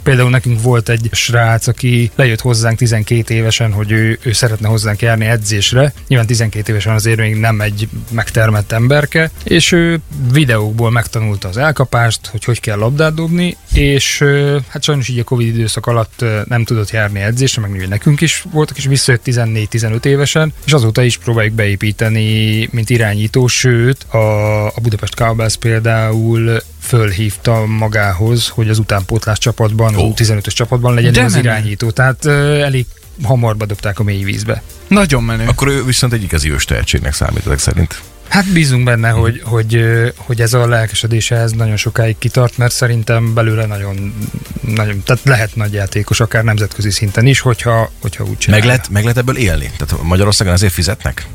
Például 0.04 0.30
nekünk 0.30 0.62
volt 0.62 0.88
egy 0.88 1.08
srác, 1.12 1.66
aki 1.66 2.10
lejött 2.14 2.40
hozzánk 2.40 2.78
12 2.78 3.34
évesen, 3.34 3.72
hogy 3.72 3.90
ő, 3.92 4.18
ő 4.22 4.32
szeretne 4.32 4.68
hozzánk 4.68 5.02
járni 5.02 5.24
edzésre. 5.24 5.92
Nyilván 6.08 6.26
12 6.26 6.72
évesen 6.72 6.94
azért 6.94 7.18
még 7.18 7.36
nem 7.36 7.60
egy 7.60 7.88
megtermett 8.10 8.72
emberke, 8.72 9.30
és 9.44 9.72
ő 9.72 10.00
videókból 10.32 10.90
megtanulta 10.90 11.48
az 11.48 11.56
elkapást, 11.56 12.26
hogy 12.26 12.44
hogy 12.44 12.60
kell 12.60 12.78
labdát 12.78 13.14
dobni, 13.14 13.56
és 13.72 14.24
hát 14.68 14.82
sajnos 14.82 15.08
így 15.08 15.18
a 15.18 15.24
Covid 15.24 15.46
időszak 15.46 15.86
alatt 15.86 16.24
nem 16.48 16.64
tudott 16.64 16.90
járni 16.90 17.20
edzésre, 17.20 17.60
meg 17.60 17.88
nekünk 17.88 18.20
is 18.20 18.44
voltak, 18.50 18.76
és 18.76 18.86
visszajött 18.86 19.22
14-15 19.24 20.04
évesen, 20.04 20.52
és 20.66 20.72
azóta 20.72 21.02
is 21.02 21.18
próbáljuk 21.18 21.54
beépíteni, 21.54 22.68
mint 22.72 22.90
irányító, 22.90 23.46
sőt, 23.46 24.02
a, 24.02 24.66
a 24.66 24.80
Budapest 24.82 25.14
Cowboys 25.14 25.53
például 25.56 26.62
fölhívta 26.80 27.66
magához, 27.66 28.48
hogy 28.48 28.68
az 28.68 28.78
utánpótlás 28.78 29.38
csapatban, 29.38 29.94
oh. 29.94 30.10
a 30.10 30.14
15 30.14 30.46
ös 30.46 30.54
csapatban 30.54 30.94
legyen 30.94 31.12
De 31.12 31.22
az 31.22 31.32
menő. 31.32 31.44
irányító. 31.44 31.90
Tehát 31.90 32.26
elég 32.26 32.86
hamar 33.22 33.56
bedobták 33.56 33.98
a 33.98 34.02
mély 34.02 34.24
vízbe. 34.24 34.62
Nagyon 34.88 35.22
menő. 35.22 35.46
Akkor 35.46 35.68
ő 35.68 35.84
viszont 35.84 36.12
egy 36.12 36.22
igazi 36.22 36.50
ős 36.52 36.64
tehetségnek 36.64 37.14
számít 37.14 37.46
ezek 37.46 37.58
szerint. 37.58 38.02
Hát 38.28 38.52
bízunk 38.52 38.84
benne, 38.84 39.10
hmm. 39.10 39.20
hogy, 39.20 39.40
hogy, 39.44 39.84
hogy 40.16 40.40
ez 40.40 40.54
a 40.54 40.66
lelkesedése 40.66 41.36
ez 41.36 41.52
nagyon 41.52 41.76
sokáig 41.76 42.18
kitart, 42.18 42.58
mert 42.58 42.72
szerintem 42.72 43.34
belőle 43.34 43.66
nagyon, 43.66 44.14
nagyon 44.60 45.02
tehát 45.04 45.24
lehet 45.24 45.56
nagy 45.56 45.72
játékos, 45.72 46.20
akár 46.20 46.44
nemzetközi 46.44 46.90
szinten 46.90 47.26
is, 47.26 47.40
hogyha, 47.40 47.90
hogyha 48.00 48.24
úgy 48.24 48.38
csinálja. 48.38 48.64
Meg 48.64 48.74
lehet, 48.74 48.90
meg 48.90 49.02
lehet 49.02 49.18
ebből 49.18 49.36
élni? 49.36 49.70
Tehát 49.76 50.02
Magyarországon 50.02 50.52
azért 50.52 50.72
fizetnek? 50.72 51.26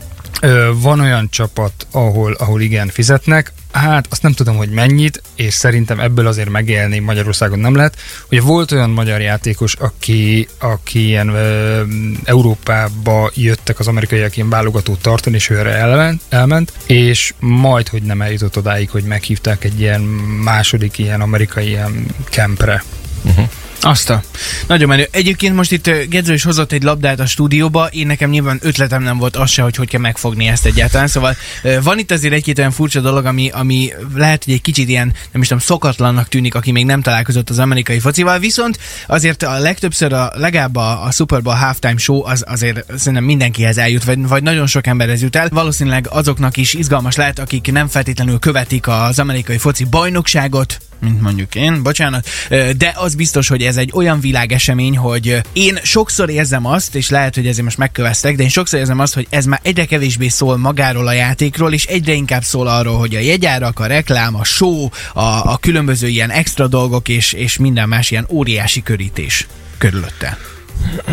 Van 0.74 1.00
olyan 1.00 1.30
csapat, 1.30 1.88
ahol, 1.92 2.34
ahol 2.34 2.62
igen 2.62 2.88
fizetnek, 2.88 3.54
hát 3.72 4.08
azt 4.10 4.22
nem 4.22 4.32
tudom, 4.32 4.56
hogy 4.56 4.70
mennyit, 4.70 5.22
és 5.36 5.54
szerintem 5.54 6.00
ebből 6.00 6.28
azért 6.28 6.50
megélni 6.50 7.00
Magyarországon 7.00 7.60
nem 7.60 7.76
lehet. 7.76 7.96
Ugye 8.30 8.42
volt 8.42 8.72
olyan 8.72 8.90
magyar 8.90 9.22
játékos, 9.22 9.74
aki, 9.74 10.48
aki 10.60 11.06
ilyen 11.06 11.28
ö, 11.28 11.82
Európába 12.24 13.32
jöttek 13.36 13.80
az 13.80 13.88
amerikaiak 13.88 14.36
ilyen 14.36 14.50
válogatót 14.50 15.02
tartani, 15.02 15.36
és 15.36 15.50
ő 15.50 15.58
erre 15.58 15.74
elment, 15.74 16.22
elment, 16.30 16.74
és 16.86 17.34
majd, 17.40 17.88
hogy 17.88 18.04
nem 18.04 18.22
eljutott 18.22 18.58
odáig, 18.58 18.90
hogy 18.90 19.04
meghívták 19.04 19.64
egy 19.64 19.80
ilyen 19.80 20.02
második 20.44 20.98
ilyen 20.98 21.22
amerikai 21.22 21.68
ilyen 21.68 22.06
kempre. 22.30 22.84
Uh-huh. 23.24 23.50
Azt 23.82 24.10
a. 24.10 24.22
Nagyon 24.68 24.88
menő. 24.88 25.08
Egyébként 25.12 25.56
most 25.56 25.72
itt 25.72 25.90
Gedző 26.10 26.34
is 26.34 26.44
hozott 26.44 26.72
egy 26.72 26.84
labdát 26.84 27.20
a 27.20 27.26
stúdióba, 27.26 27.86
én 27.86 28.08
nekem 28.08 28.30
nyilván 28.30 28.60
ötletem 28.62 29.04
nem 29.04 29.18
volt 29.18 29.36
az 29.36 29.50
se, 29.50 29.62
hogy 29.62 29.76
hogy 29.76 29.88
kell 29.90 30.00
megfogni 30.00 30.48
ezt 30.48 30.66
egyáltalán. 30.66 31.08
Szóval 31.08 31.36
van 31.84 32.00
itt 32.00 32.12
azért 32.12 32.34
egy-két 32.34 32.58
olyan 32.58 32.72
furcsa 32.72 33.00
dolog, 33.00 33.26
ami, 33.26 33.50
ami 33.50 33.94
lehet, 34.16 34.44
hogy 34.44 34.54
egy 34.54 34.62
kicsit 34.62 34.90
ilyen, 34.90 35.14
nem 35.32 35.42
is 35.42 35.48
tudom, 35.48 35.64
szokatlannak 35.64 36.28
tűnik, 36.28 36.56
aki 36.56 36.72
még 36.72 36.86
nem 36.86 37.02
találkozott 37.02 37.50
az 37.50 37.60
amerikai 37.60 38.00
focival, 38.00 38.40
viszont 38.40 38.80
azért 39.08 39.44
a 39.44 39.60
legtöbbször 39.60 40.14
a, 40.14 40.32
legalább 40.36 40.76
a, 40.76 41.06
a 41.06 41.12
Super 41.12 41.42
Bowl 41.42 41.56
halftime 41.56 41.98
show 41.98 42.26
az 42.26 42.44
azért 42.48 42.86
szerintem 42.98 43.24
mindenkihez 43.24 43.78
eljut, 43.78 44.04
vagy, 44.04 44.28
vagy 44.28 44.44
nagyon 44.44 44.68
sok 44.68 44.88
emberhez 44.88 45.22
jut 45.22 45.36
el. 45.36 45.50
Valószínűleg 45.52 46.08
azoknak 46.10 46.58
is 46.58 46.74
izgalmas 46.74 47.16
lehet, 47.16 47.40
akik 47.40 47.72
nem 47.72 47.88
feltétlenül 47.88 48.40
követik 48.40 48.88
az 48.88 49.20
amerikai 49.20 49.58
foci 49.58 49.84
bajnokságot, 49.84 50.80
mint 51.00 51.22
mondjuk 51.22 51.56
én, 51.56 51.84
bocsánat, 51.84 52.30
de 52.78 52.94
az 52.96 53.16
biztos, 53.16 53.48
hogy 53.48 53.62
ez 53.62 53.78
egy 53.78 53.92
olyan 53.94 54.20
világesemény, 54.20 54.98
hogy 54.98 55.42
én 55.54 55.80
sokszor 55.84 56.30
érzem 56.30 56.66
azt, 56.66 56.96
és 56.96 57.10
lehet, 57.10 57.36
hogy 57.36 57.48
ezért 57.48 57.64
most 57.64 57.78
megköveztek, 57.78 58.36
de 58.36 58.44
én 58.44 58.50
sokszor 58.50 58.80
érzem 58.80 59.00
azt, 59.00 59.14
hogy 59.14 59.28
ez 59.30 59.46
már 59.46 59.60
egyre 59.64 59.86
kevésbé 59.86 60.28
szól 60.28 60.58
magáról 60.58 61.08
a 61.08 61.14
játékról, 61.14 61.74
és 61.74 61.86
egyre 61.86 62.14
inkább 62.14 62.44
szól 62.44 62.68
arról, 62.68 62.98
hogy 62.98 63.16
a 63.16 63.20
jegyárak, 63.20 63.80
a 63.80 63.86
reklám, 63.86 64.36
a 64.36 64.44
show, 64.44 64.90
a, 65.14 65.22
a 65.22 65.58
különböző 65.62 66.08
ilyen 66.08 66.30
extra 66.30 66.68
dolgok, 66.68 67.10
és, 67.10 67.34
és 67.34 67.58
minden 67.58 67.88
más 67.88 68.12
ilyen 68.12 68.28
óriási 68.30 68.84
körítés 68.84 69.48
körülötte. 69.78 70.38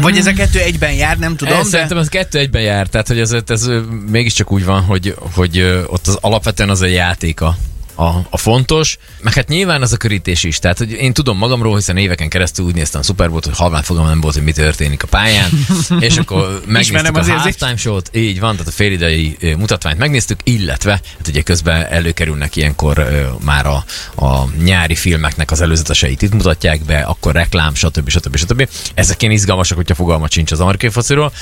Vagy 0.00 0.16
ez 0.16 0.26
a 0.26 0.33
kettő 0.33 0.59
egyben 0.59 0.93
jár, 0.93 1.19
nem 1.19 1.37
tudom, 1.37 1.55
Ez, 1.55 1.62
de... 1.62 1.71
Szerintem 1.71 1.99
ez 1.99 2.09
kettő 2.09 2.38
egyben 2.38 2.62
jár, 2.62 2.87
tehát 2.87 3.09
hogy 3.09 3.19
ez, 3.19 3.37
ez 3.47 3.69
mégiscsak 4.11 4.52
úgy 4.52 4.64
van, 4.64 4.83
hogy, 4.83 5.14
hogy 5.33 5.85
ott 5.87 6.07
az 6.07 6.19
alapvetően 6.21 6.69
az 6.69 6.81
a 6.81 6.87
játéka 6.87 7.57
a, 7.97 8.05
a 8.31 8.37
fontos, 8.37 8.99
meg 9.21 9.33
hát 9.33 9.49
nyilván 9.49 9.83
az 9.83 9.93
a 9.93 9.97
körítés 9.97 10.45
is. 10.45 10.59
Tehát, 10.59 10.79
hogy 10.79 10.91
én 10.91 11.12
tudom 11.12 11.38
magamról, 11.38 11.75
hiszen 11.75 11.97
éveken 11.97 12.29
keresztül 12.29 12.65
úgy 12.65 12.75
néztem 12.75 13.00
a 13.00 13.05
Super 13.05 13.29
Bowl-t, 13.29 13.45
hogy 13.45 13.57
halvány 13.57 13.83
fogalmam 13.83 14.11
nem 14.11 14.21
volt, 14.21 14.35
hogy 14.35 14.45
mi 14.45 14.53
történik 14.53 15.03
a 15.03 15.07
pályán, 15.07 15.50
és 16.00 16.17
akkor 16.17 16.61
megnéztük 16.67 17.17
az 17.17 17.29
a 17.29 17.38
halftime 17.38 17.76
show-t, 17.76 18.11
így 18.12 18.41
van, 18.41 18.53
tehát 18.53 18.69
a 18.69 18.75
félidei 18.75 19.37
mutatványt 19.59 19.99
megnéztük, 19.99 20.41
illetve 20.45 20.91
hát 20.91 21.29
ugye 21.29 21.43
közben 21.43 21.87
előkerülnek 21.87 22.57
ilyenkor 22.57 22.99
ö, 22.99 23.26
már 23.45 23.67
a, 23.67 23.85
a 24.25 24.49
nyári 24.65 24.95
filmeknek 24.95 25.50
az 25.50 25.61
előzeteseit 25.61 26.23
itt 26.23 26.33
mutatják 26.33 26.85
be, 26.85 26.99
akkor 26.99 27.33
reklám, 27.33 27.75
stb. 27.75 28.09
stb. 28.09 28.37
stb. 28.37 28.69
Ezek 28.95 29.23
ilyen 29.23 29.35
izgalmasak, 29.35 29.76
hogyha 29.76 29.95
fogalma 29.95 30.26
sincs 30.31 30.53
az 30.53 30.61
amerikai 30.61 30.91
fociról, 30.91 31.33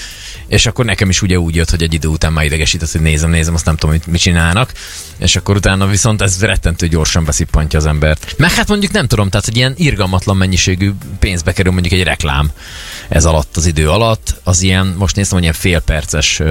és 0.47 0.67
akkor 0.67 0.85
nekem 0.85 1.09
is 1.09 1.23
ugye 1.23 1.39
úgy 1.39 1.55
jött, 1.55 1.71
hogy 1.71 1.83
egy 1.83 1.95
idő 1.95 2.09
után 2.09 2.33
már 2.33 2.45
idegesített, 2.45 2.91
hogy 2.91 3.01
nézem, 3.01 3.31
nézem, 3.31 3.55
azt 3.55 3.65
nem 3.65 3.77
tudom, 3.77 3.95
mit, 3.95 4.07
mit 4.07 4.21
csinálnak, 4.21 4.73
és 5.19 5.37
akkor 5.37 5.57
utána 5.57 5.87
viszont 5.87 6.23
ez 6.23 6.44
rettentő 6.47 6.89
gyorsan 6.89 7.25
beszippantja 7.25 7.79
az 7.79 7.87
embert. 7.87 8.35
Meg 8.39 8.51
hát 8.51 8.69
mondjuk 8.69 8.93
nem 8.93 9.07
tudom, 9.07 9.29
tehát 9.29 9.47
hogy 9.47 9.57
ilyen 9.57 9.75
irgalmatlan 9.77 10.37
mennyiségű 10.37 10.93
pénzbe 11.19 11.53
kerül 11.53 11.73
mondjuk 11.73 11.95
egy 11.95 12.03
reklám 12.03 12.51
ez 13.09 13.25
alatt 13.25 13.57
az 13.57 13.67
idő 13.67 13.91
alatt, 13.91 14.41
az 14.43 14.63
ilyen, 14.63 14.95
most 14.99 15.17
néztem, 15.17 15.35
hogy 15.35 15.43
ilyen 15.43 15.55
félperces 15.59 16.43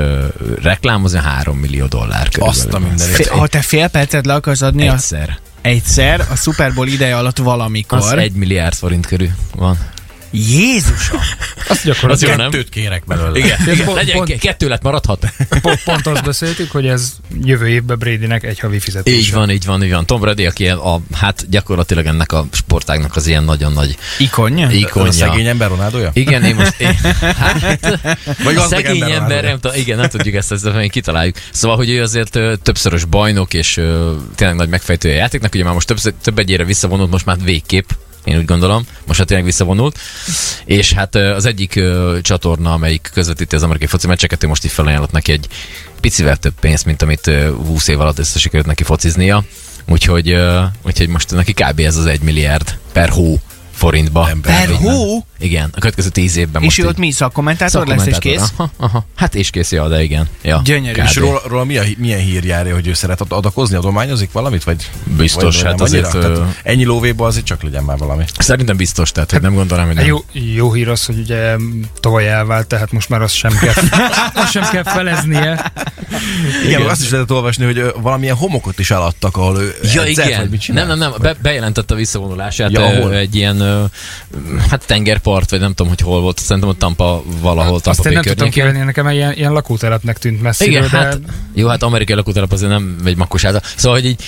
reklám, 0.62 1.04
az 1.04 1.12
ilyen 1.12 1.24
3 1.24 1.58
millió 1.58 1.86
dollár 1.86 2.30
körülbelül. 2.30 2.50
Azt 2.50 2.74
a 2.74 2.80
mindenit. 2.80 3.28
Ha 3.28 3.48
te 3.48 3.62
fél 3.62 3.88
percet 3.88 4.26
le 4.26 4.34
akarsz 4.34 4.62
adni 4.62 4.88
a, 4.88 4.94
Egyszer. 4.94 5.40
egyszer, 5.62 6.26
a 6.32 6.36
Super 6.36 6.74
Bowl 6.74 6.88
ideje 6.88 7.18
alatt 7.18 7.38
valamikor. 7.38 7.98
Az 7.98 8.12
egy 8.12 8.34
milliárd 8.34 8.76
forint 8.76 9.06
körül 9.06 9.30
van. 9.56 9.78
Jézusom! 10.34 11.20
Azt 11.68 11.84
gyakorlatilag 11.84 12.34
Az 12.34 12.38
jó, 12.40 12.44
nem? 12.44 12.52
Kettőt 12.52 12.70
kérek 12.70 13.04
belőle. 13.06 13.38
Igen, 13.38 13.58
igen. 13.66 13.86
pont- 13.86 13.98
legyen, 13.98 14.18
pont- 14.18 14.40
kettő 14.40 14.68
lett 14.68 14.82
maradhat. 14.82 15.34
pont, 15.62 15.84
pont 15.84 16.08
azt 16.08 16.24
beszéltük, 16.24 16.72
hogy 16.72 16.88
ez 16.88 17.14
jövő 17.44 17.68
évben 17.68 18.00
Bradynek 18.00 18.44
egy 18.44 18.60
havi 18.60 18.80
fizetés. 18.80 19.14
Így 19.14 19.32
van, 19.34 19.50
így 19.52 19.66
van, 19.66 19.84
így 19.84 19.92
van. 19.92 20.06
Tom 20.06 20.20
Brady, 20.20 20.46
aki 20.46 20.68
a, 20.68 21.02
hát 21.14 21.46
gyakorlatilag 21.50 22.06
ennek 22.06 22.32
a 22.32 22.46
sportágnak 22.52 23.16
az 23.16 23.28
ilyen 23.28 23.44
nagyon 23.44 23.74
nagy 23.74 23.98
Ikonja? 24.18 24.68
A 24.68 24.72
ikonja. 24.72 25.12
szegény 25.12 25.48
ember 25.48 25.70
Ronaldoja? 25.70 26.10
Igen, 26.14 26.44
én 26.44 26.56
most... 26.56 26.80
Én, 26.80 26.94
hát, 27.22 28.00
Vagy 28.44 28.58
szegény 28.58 29.02
ember 29.02 29.12
ember, 29.12 29.44
nem 29.44 29.60
tudom, 29.60 29.78
igen, 29.78 29.98
nem 29.98 30.10
tudjuk 30.10 30.36
ezt, 30.36 30.52
ezt 30.52 30.74
még 30.74 30.92
kitaláljuk. 30.92 31.36
Szóval, 31.52 31.78
hogy 31.78 31.90
ő 31.90 32.02
azért 32.02 32.40
többszörös 32.62 33.06
bajnok, 33.06 33.54
és 33.54 33.74
tényleg 34.36 34.58
nagy 34.58 34.70
megfejtője 34.70 35.14
a 35.16 35.18
játéknak, 35.18 35.54
ugye 35.54 35.64
már 35.64 35.74
most 35.74 35.88
több, 35.88 36.00
több 36.24 36.40
egyére 36.40 36.64
visszavonult, 36.64 37.12
most 37.12 37.26
már 37.26 37.38
végképp 37.44 37.90
én 38.24 38.38
úgy 38.38 38.46
gondolom, 38.46 38.86
most 39.08 39.20
hát 39.20 39.28
tényleg 39.28 39.46
visszavonult. 39.46 40.00
És 40.66 40.94
hát 40.94 41.16
az 41.16 41.46
egyik 41.46 41.76
ö, 41.76 42.18
csatorna, 42.22 42.74
amelyik 42.74 43.10
közvetíti 43.14 43.56
az 43.56 43.64
amerikai 43.64 43.88
foci 43.88 44.08
meccseket, 44.08 44.44
ő 44.44 44.48
most 44.48 44.66
így 44.66 44.72
felajánlott 44.72 45.12
neki 45.12 45.32
egy 45.32 45.48
picivel 46.02 46.38
több 46.38 46.54
pénzt, 46.60 46.86
mint 46.86 47.02
amit 47.02 47.28
ö, 47.28 47.54
20 47.66 47.88
év 47.88 48.00
alatt 48.00 48.20
össze 48.20 48.40
sikerült 48.40 48.68
neki 48.68 48.84
fociznia. 48.84 49.44
Úgyhogy, 49.88 50.32
ö, 50.32 50.64
úgyhogy 50.86 51.08
most 51.08 51.32
neki 51.32 51.54
kb. 51.54 51.80
ez 51.80 51.98
az 51.98 52.06
egy 52.06 52.22
milliárd 52.22 52.78
per 52.92 53.10
hó 53.10 53.40
forintba. 53.72 54.30
Per 54.42 54.70
hó? 54.70 55.26
Igen, 55.44 55.70
a 55.76 55.80
következő 55.80 56.10
tíz 56.10 56.36
évben 56.36 56.62
És 56.62 56.68
most 56.68 56.80
ő 56.80 56.88
ott 56.88 56.98
mi 56.98 57.12
szakkommentátor 57.12 57.88
lesz 57.88 58.06
és 58.06 58.18
kész? 58.20 58.52
Aha, 58.56 58.72
aha. 58.78 59.06
Hát 59.16 59.36
és 59.36 59.50
kész, 59.50 59.72
ja, 59.72 59.88
de 59.88 60.04
igen. 60.04 60.28
Ja, 60.42 60.62
Gyönyörű. 60.64 61.00
kb. 61.02 61.08
És 61.08 61.16
róla, 61.16 61.42
róla 61.48 61.64
mi 61.64 61.78
a, 61.78 61.84
milyen 61.98 62.20
hír 62.20 62.44
járja, 62.44 62.74
hogy 62.74 62.88
ő 62.88 62.94
szeret 62.94 63.22
ad- 63.22 63.32
adakozni, 63.32 63.76
adományozik 63.76 64.32
valamit? 64.32 64.64
Vagy, 64.64 64.90
Biztos, 65.18 65.56
vagy 65.56 65.66
hát 65.66 65.78
nem 65.78 65.88
annyira? 65.88 66.08
azért, 66.08 66.24
ö- 66.26 66.34
Tehát 66.38 66.56
ennyi 66.64 66.84
lóvéba 66.86 67.26
azért 67.26 67.46
csak 67.46 67.64
legyen 67.64 67.84
már 67.84 67.98
valami. 67.98 68.24
Szerintem 68.38 68.78
biztos, 68.78 69.12
tehát 69.12 69.32
hogy 69.32 69.42
nem 69.42 69.54
gondolom, 69.54 69.86
hogy 69.86 69.96
nem. 69.96 70.06
Jó, 70.06 70.24
jó 70.32 70.74
hír 70.74 70.90
az, 70.90 71.06
hogy 71.06 71.18
ugye 71.18 71.56
tavaly 72.00 72.28
elvált, 72.30 72.68
tehát 72.68 72.92
most 72.92 73.10
már 73.10 73.22
azt 73.22 73.36
sem 73.36 73.52
kell, 73.62 73.74
azt 74.44 74.52
sem 74.52 74.70
kell 74.72 74.84
feleznie. 74.84 75.72
Igen, 76.66 76.80
Igen. 76.82 76.90
azt 76.90 77.02
is 77.04 77.10
lehetett 77.10 77.32
olvasni, 77.36 77.66
hogy 77.66 77.94
valamilyen 78.02 78.36
homokot 78.36 78.80
is 78.80 78.92
eladtak, 78.92 79.38
ahol 79.38 79.58
ő 79.62 79.76
Ja, 79.94 80.04
edzett, 80.04 80.26
igen. 80.26 80.40
vagy 80.40 80.50
mit 80.50 80.68
nem, 80.74 80.88
nem, 80.88 80.98
nem. 80.98 81.14
Be, 81.22 81.36
bejelentette 81.42 81.94
a 81.94 81.98
visszavonulását 81.98 82.72
Ja, 82.72 82.80
ja, 82.94 83.02
hol? 83.02 83.14
egy 83.14 83.36
ilyen, 83.36 83.90
hát 84.70 84.84
tengerpart, 84.86 85.32
vagy 85.50 85.60
nem 85.60 85.74
tudom, 85.74 85.88
hogy 85.88 86.02
hol 86.02 86.22
volt. 86.22 86.40
Szerintem 86.40 86.70
ott 86.70 86.80
Tampa 86.80 87.24
valahol, 87.42 87.82
Tampa 87.82 87.90
Azt 87.90 88.06
én 88.06 88.14
nem 88.14 88.24
tudtam 88.24 88.50
kivenni, 88.50 88.80
nekem 88.80 89.10
ilyen, 89.10 89.34
ilyen 89.34 89.52
lakótelepnek 89.52 90.18
tűnt 90.18 90.42
messziről, 90.42 90.74
Igen, 90.74 90.90
de 90.92 90.98
hát, 90.98 91.20
jó, 91.54 91.68
hát 91.68 91.84
amerikai 91.84 92.16
lakótelep 92.16 92.52
azért 92.52 92.72
nem 92.72 92.98
egy 93.06 93.18
makkos 93.18 93.44
által. 93.44 93.62
Szóval, 93.76 94.00
hogy 94.00 94.08
így 94.08 94.24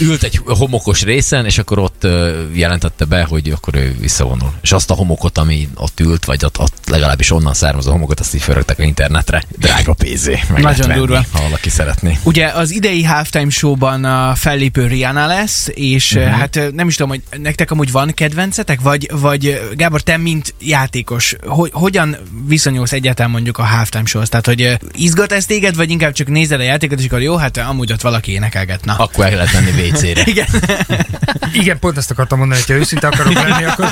ült 0.00 0.22
egy 0.22 0.40
homokos 0.44 1.02
részen, 1.02 1.44
és 1.44 1.58
akkor 1.58 1.78
ott 1.78 2.06
jelentette 2.52 3.04
be, 3.04 3.24
hogy 3.24 3.50
akkor 3.50 3.74
ő 3.74 3.96
visszavonul. 4.00 4.52
És 4.62 4.72
azt 4.72 4.90
a 4.90 4.94
homokot, 4.94 5.38
ami 5.38 5.68
ott 5.74 6.00
ült, 6.00 6.24
vagy 6.24 6.44
ott, 6.44 6.58
ott 6.58 6.88
legalábbis 6.90 7.30
onnan 7.30 7.54
származó 7.54 7.90
homokot, 7.90 8.20
azt 8.20 8.34
így 8.34 8.42
fölögtek 8.42 8.78
a 8.78 8.82
internetre. 8.82 9.42
Drága 9.58 9.92
pénzé. 9.92 10.38
Nagyon 10.48 10.88
venni, 10.88 10.98
durva. 10.98 11.24
Ha 11.32 11.42
valaki 11.42 11.68
szeretné. 11.68 12.18
Ugye 12.22 12.46
az 12.46 12.70
idei 12.70 13.04
halftime 13.04 13.50
showban 13.50 14.04
a 14.04 14.34
fellépő 14.34 14.86
Rihanna 14.86 15.26
lesz, 15.26 15.68
és 15.74 16.12
uh-huh. 16.12 16.32
hát 16.32 16.60
nem 16.72 16.88
is 16.88 16.94
tudom, 16.96 17.10
hogy 17.10 17.22
nektek 17.38 17.70
amúgy 17.70 17.92
van 17.92 18.14
kedvencetek, 18.14 18.80
vagy, 18.80 19.10
vagy 19.12 19.60
Gábor, 19.74 20.00
te 20.00 20.16
mint 20.16 20.45
játékos, 20.60 21.36
hogy, 21.46 21.70
hogyan 21.72 22.16
viszonyulsz 22.46 22.92
egyáltalán 22.92 23.30
mondjuk 23.30 23.58
a 23.58 23.64
halftime 23.64 24.04
showhoz? 24.04 24.28
Tehát, 24.28 24.46
hogy 24.46 24.78
izgat 24.92 25.32
ez 25.32 25.46
téged, 25.46 25.76
vagy 25.76 25.90
inkább 25.90 26.12
csak 26.12 26.28
nézed 26.28 26.60
a 26.60 26.62
játékot, 26.62 26.98
és 26.98 27.06
akkor 27.06 27.20
jó, 27.20 27.36
hát 27.36 27.56
amúgy 27.56 27.92
ott 27.92 28.00
valaki 28.00 28.32
énekelgetna. 28.32 28.94
Akkor 28.96 29.24
el 29.24 29.36
lehet 29.36 29.52
menni 29.52 29.88
WC-re. 29.88 30.22
Igen. 30.32 30.46
igen, 31.60 31.78
pont 31.78 31.96
ezt 31.96 32.10
akartam 32.10 32.38
mondani, 32.38 32.60
hogy 32.60 32.74
ha 32.74 32.80
őszinte 32.80 33.06
akarok 33.06 33.32
lenni, 33.32 33.64
akkor 33.64 33.88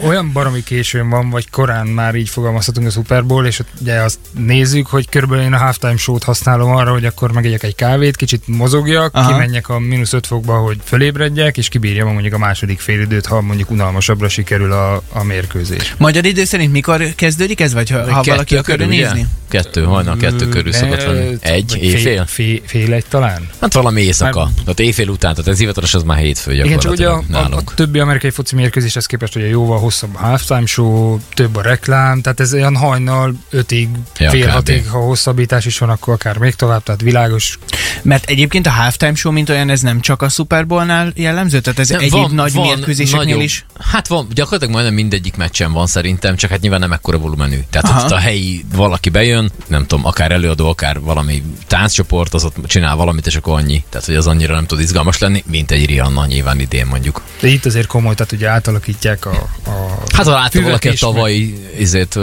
olyan 0.00 0.32
baromi 0.32 0.62
későn 0.62 1.08
van, 1.08 1.30
vagy 1.30 1.50
korán 1.50 1.86
már 1.86 2.14
így 2.14 2.28
fogalmazhatunk 2.28 2.86
a 2.86 2.90
Super 2.90 3.24
Bowl, 3.24 3.46
és 3.46 3.58
ott 3.58 3.68
ugye 3.80 4.00
azt 4.00 4.18
nézzük, 4.32 4.86
hogy 4.86 5.08
körülbelül 5.08 5.44
én 5.44 5.52
a 5.52 5.58
halftime 5.58 5.96
show-t 5.96 6.22
használom 6.22 6.70
arra, 6.70 6.92
hogy 6.92 7.04
akkor 7.04 7.32
megegyek 7.32 7.62
egy 7.62 7.74
kávét, 7.74 8.16
kicsit 8.16 8.42
mozogjak. 8.46 9.14
Aha. 9.14 9.30
kimenjek 9.30 9.68
a 9.68 9.78
mínusz 9.78 10.12
5 10.12 10.26
fokba, 10.26 10.58
hogy 10.58 10.78
fölébredjek, 10.84 11.56
és 11.56 11.68
kibírjam 11.68 12.12
mondjuk 12.12 12.34
a 12.34 12.38
második 12.38 12.80
félidőt, 12.80 13.26
ha 13.26 13.40
mondjuk 13.40 13.70
unalmasabbra 13.70 14.28
sikerül 14.28 14.72
a, 14.72 15.02
a 15.12 15.22
mérkőzés. 15.22 15.51
Magyar 15.98 16.24
idő 16.24 16.44
szerint 16.44 16.72
mikor 16.72 17.14
kezdődik 17.14 17.60
ez, 17.60 17.72
vagy 17.72 17.90
ha, 17.90 17.98
ha 18.12 18.22
valaki 18.22 18.56
akarja 18.56 18.62
körül, 18.62 18.86
ugye? 18.86 19.12
nézni? 19.12 19.26
Kettő, 19.48 19.82
hajnal 19.82 20.16
kettő 20.16 20.48
körül 20.48 20.72
szokott 20.72 21.04
lenni. 21.04 21.36
Egy, 21.40 21.76
éjfél? 21.80 22.26
Fél, 22.66 22.92
egy 22.92 23.04
talán? 23.08 23.48
Hát 23.60 23.72
valami 23.72 24.00
éjszaka. 24.02 24.44
Már- 24.44 24.54
Tehát 24.64 24.80
éjfél 24.80 25.08
után, 25.08 25.34
tehát 25.34 25.50
ez 25.50 25.58
hivatalos, 25.58 25.94
az 25.94 26.02
már 26.02 26.18
hétfő 26.18 26.52
Igen, 26.52 26.78
csak 26.78 26.92
ugye 26.92 27.08
a, 27.08 27.22
a, 27.32 27.62
többi 27.74 27.98
amerikai 27.98 28.30
foci 28.30 28.54
mérkőzéshez 28.54 29.06
képest 29.06 29.36
ugye 29.36 29.46
jóval 29.48 29.78
hosszabb 29.78 30.14
a 30.14 30.18
halftime 30.18 30.66
show, 30.66 31.18
több 31.34 31.56
a 31.56 31.62
reklám, 31.62 32.20
tehát 32.20 32.40
ez 32.40 32.52
olyan 32.54 32.76
hajnal 32.76 33.34
ötig, 33.50 33.88
Ja, 34.18 34.30
fél 34.30 34.46
kb. 34.46 34.50
hatig, 34.52 34.88
ha 34.88 34.98
hosszabbítás 34.98 35.66
is 35.66 35.78
van, 35.78 35.88
akkor 35.88 36.14
akár 36.14 36.36
még 36.38 36.54
tovább, 36.54 36.82
tehát 36.82 37.00
világos. 37.00 37.58
Mert 38.02 38.24
egyébként 38.30 38.66
a 38.66 38.70
halftime 38.70 39.14
show, 39.14 39.32
mint 39.32 39.48
olyan, 39.48 39.70
ez 39.70 39.80
nem 39.80 40.00
csak 40.00 40.22
a 40.22 40.28
Super 40.28 40.66
Bowl-nál 40.66 41.12
jellemző, 41.14 41.60
tehát 41.60 41.78
ez 41.78 41.88
Nem, 41.88 42.00
egyéb 42.00 42.30
nagy 42.32 42.54
mérkőzéseknél 42.54 43.24
nagyobb- 43.24 43.42
is. 43.42 43.64
Hát 43.80 44.06
van, 44.06 44.26
gyakorlatilag 44.34 44.72
majdnem 44.74 44.94
mindegyik 44.94 45.36
meccsen 45.42 45.72
van 45.72 45.86
szerintem, 45.86 46.36
csak 46.36 46.50
hát 46.50 46.60
nyilván 46.60 46.80
nem 46.80 46.92
ekkora 46.92 47.18
volumenű. 47.18 47.58
Tehát 47.70 47.90
Aha. 47.90 48.04
ott 48.04 48.10
a 48.10 48.16
helyi 48.16 48.64
valaki 48.74 49.08
bejön, 49.08 49.50
nem 49.66 49.86
tudom, 49.86 50.06
akár 50.06 50.32
előadó, 50.32 50.68
akár 50.68 51.00
valami 51.00 51.42
tánccsoport, 51.66 52.34
az 52.34 52.44
ott 52.44 52.56
csinál 52.66 52.96
valamit, 52.96 53.26
és 53.26 53.36
akkor 53.36 53.58
annyi. 53.58 53.84
Tehát, 53.88 54.06
hogy 54.06 54.14
az 54.14 54.26
annyira 54.26 54.54
nem 54.54 54.66
tud 54.66 54.80
izgalmas 54.80 55.18
lenni, 55.18 55.44
mint 55.46 55.70
egy 55.70 55.86
Rihanna 55.86 56.26
nyilván 56.26 56.60
idén 56.60 56.86
mondjuk. 56.86 57.22
De 57.40 57.48
itt 57.48 57.66
azért 57.66 57.86
komoly, 57.86 58.14
tehát 58.14 58.32
ugye 58.32 58.48
átalakítják 58.48 59.26
a, 59.26 59.48
a 59.66 59.92
Hát 60.14 60.26
ha 60.26 60.32
látta 60.32 60.60
valaki 60.60 60.88
a 60.88 60.94
tavalyi 60.98 61.68
izét, 61.78 62.18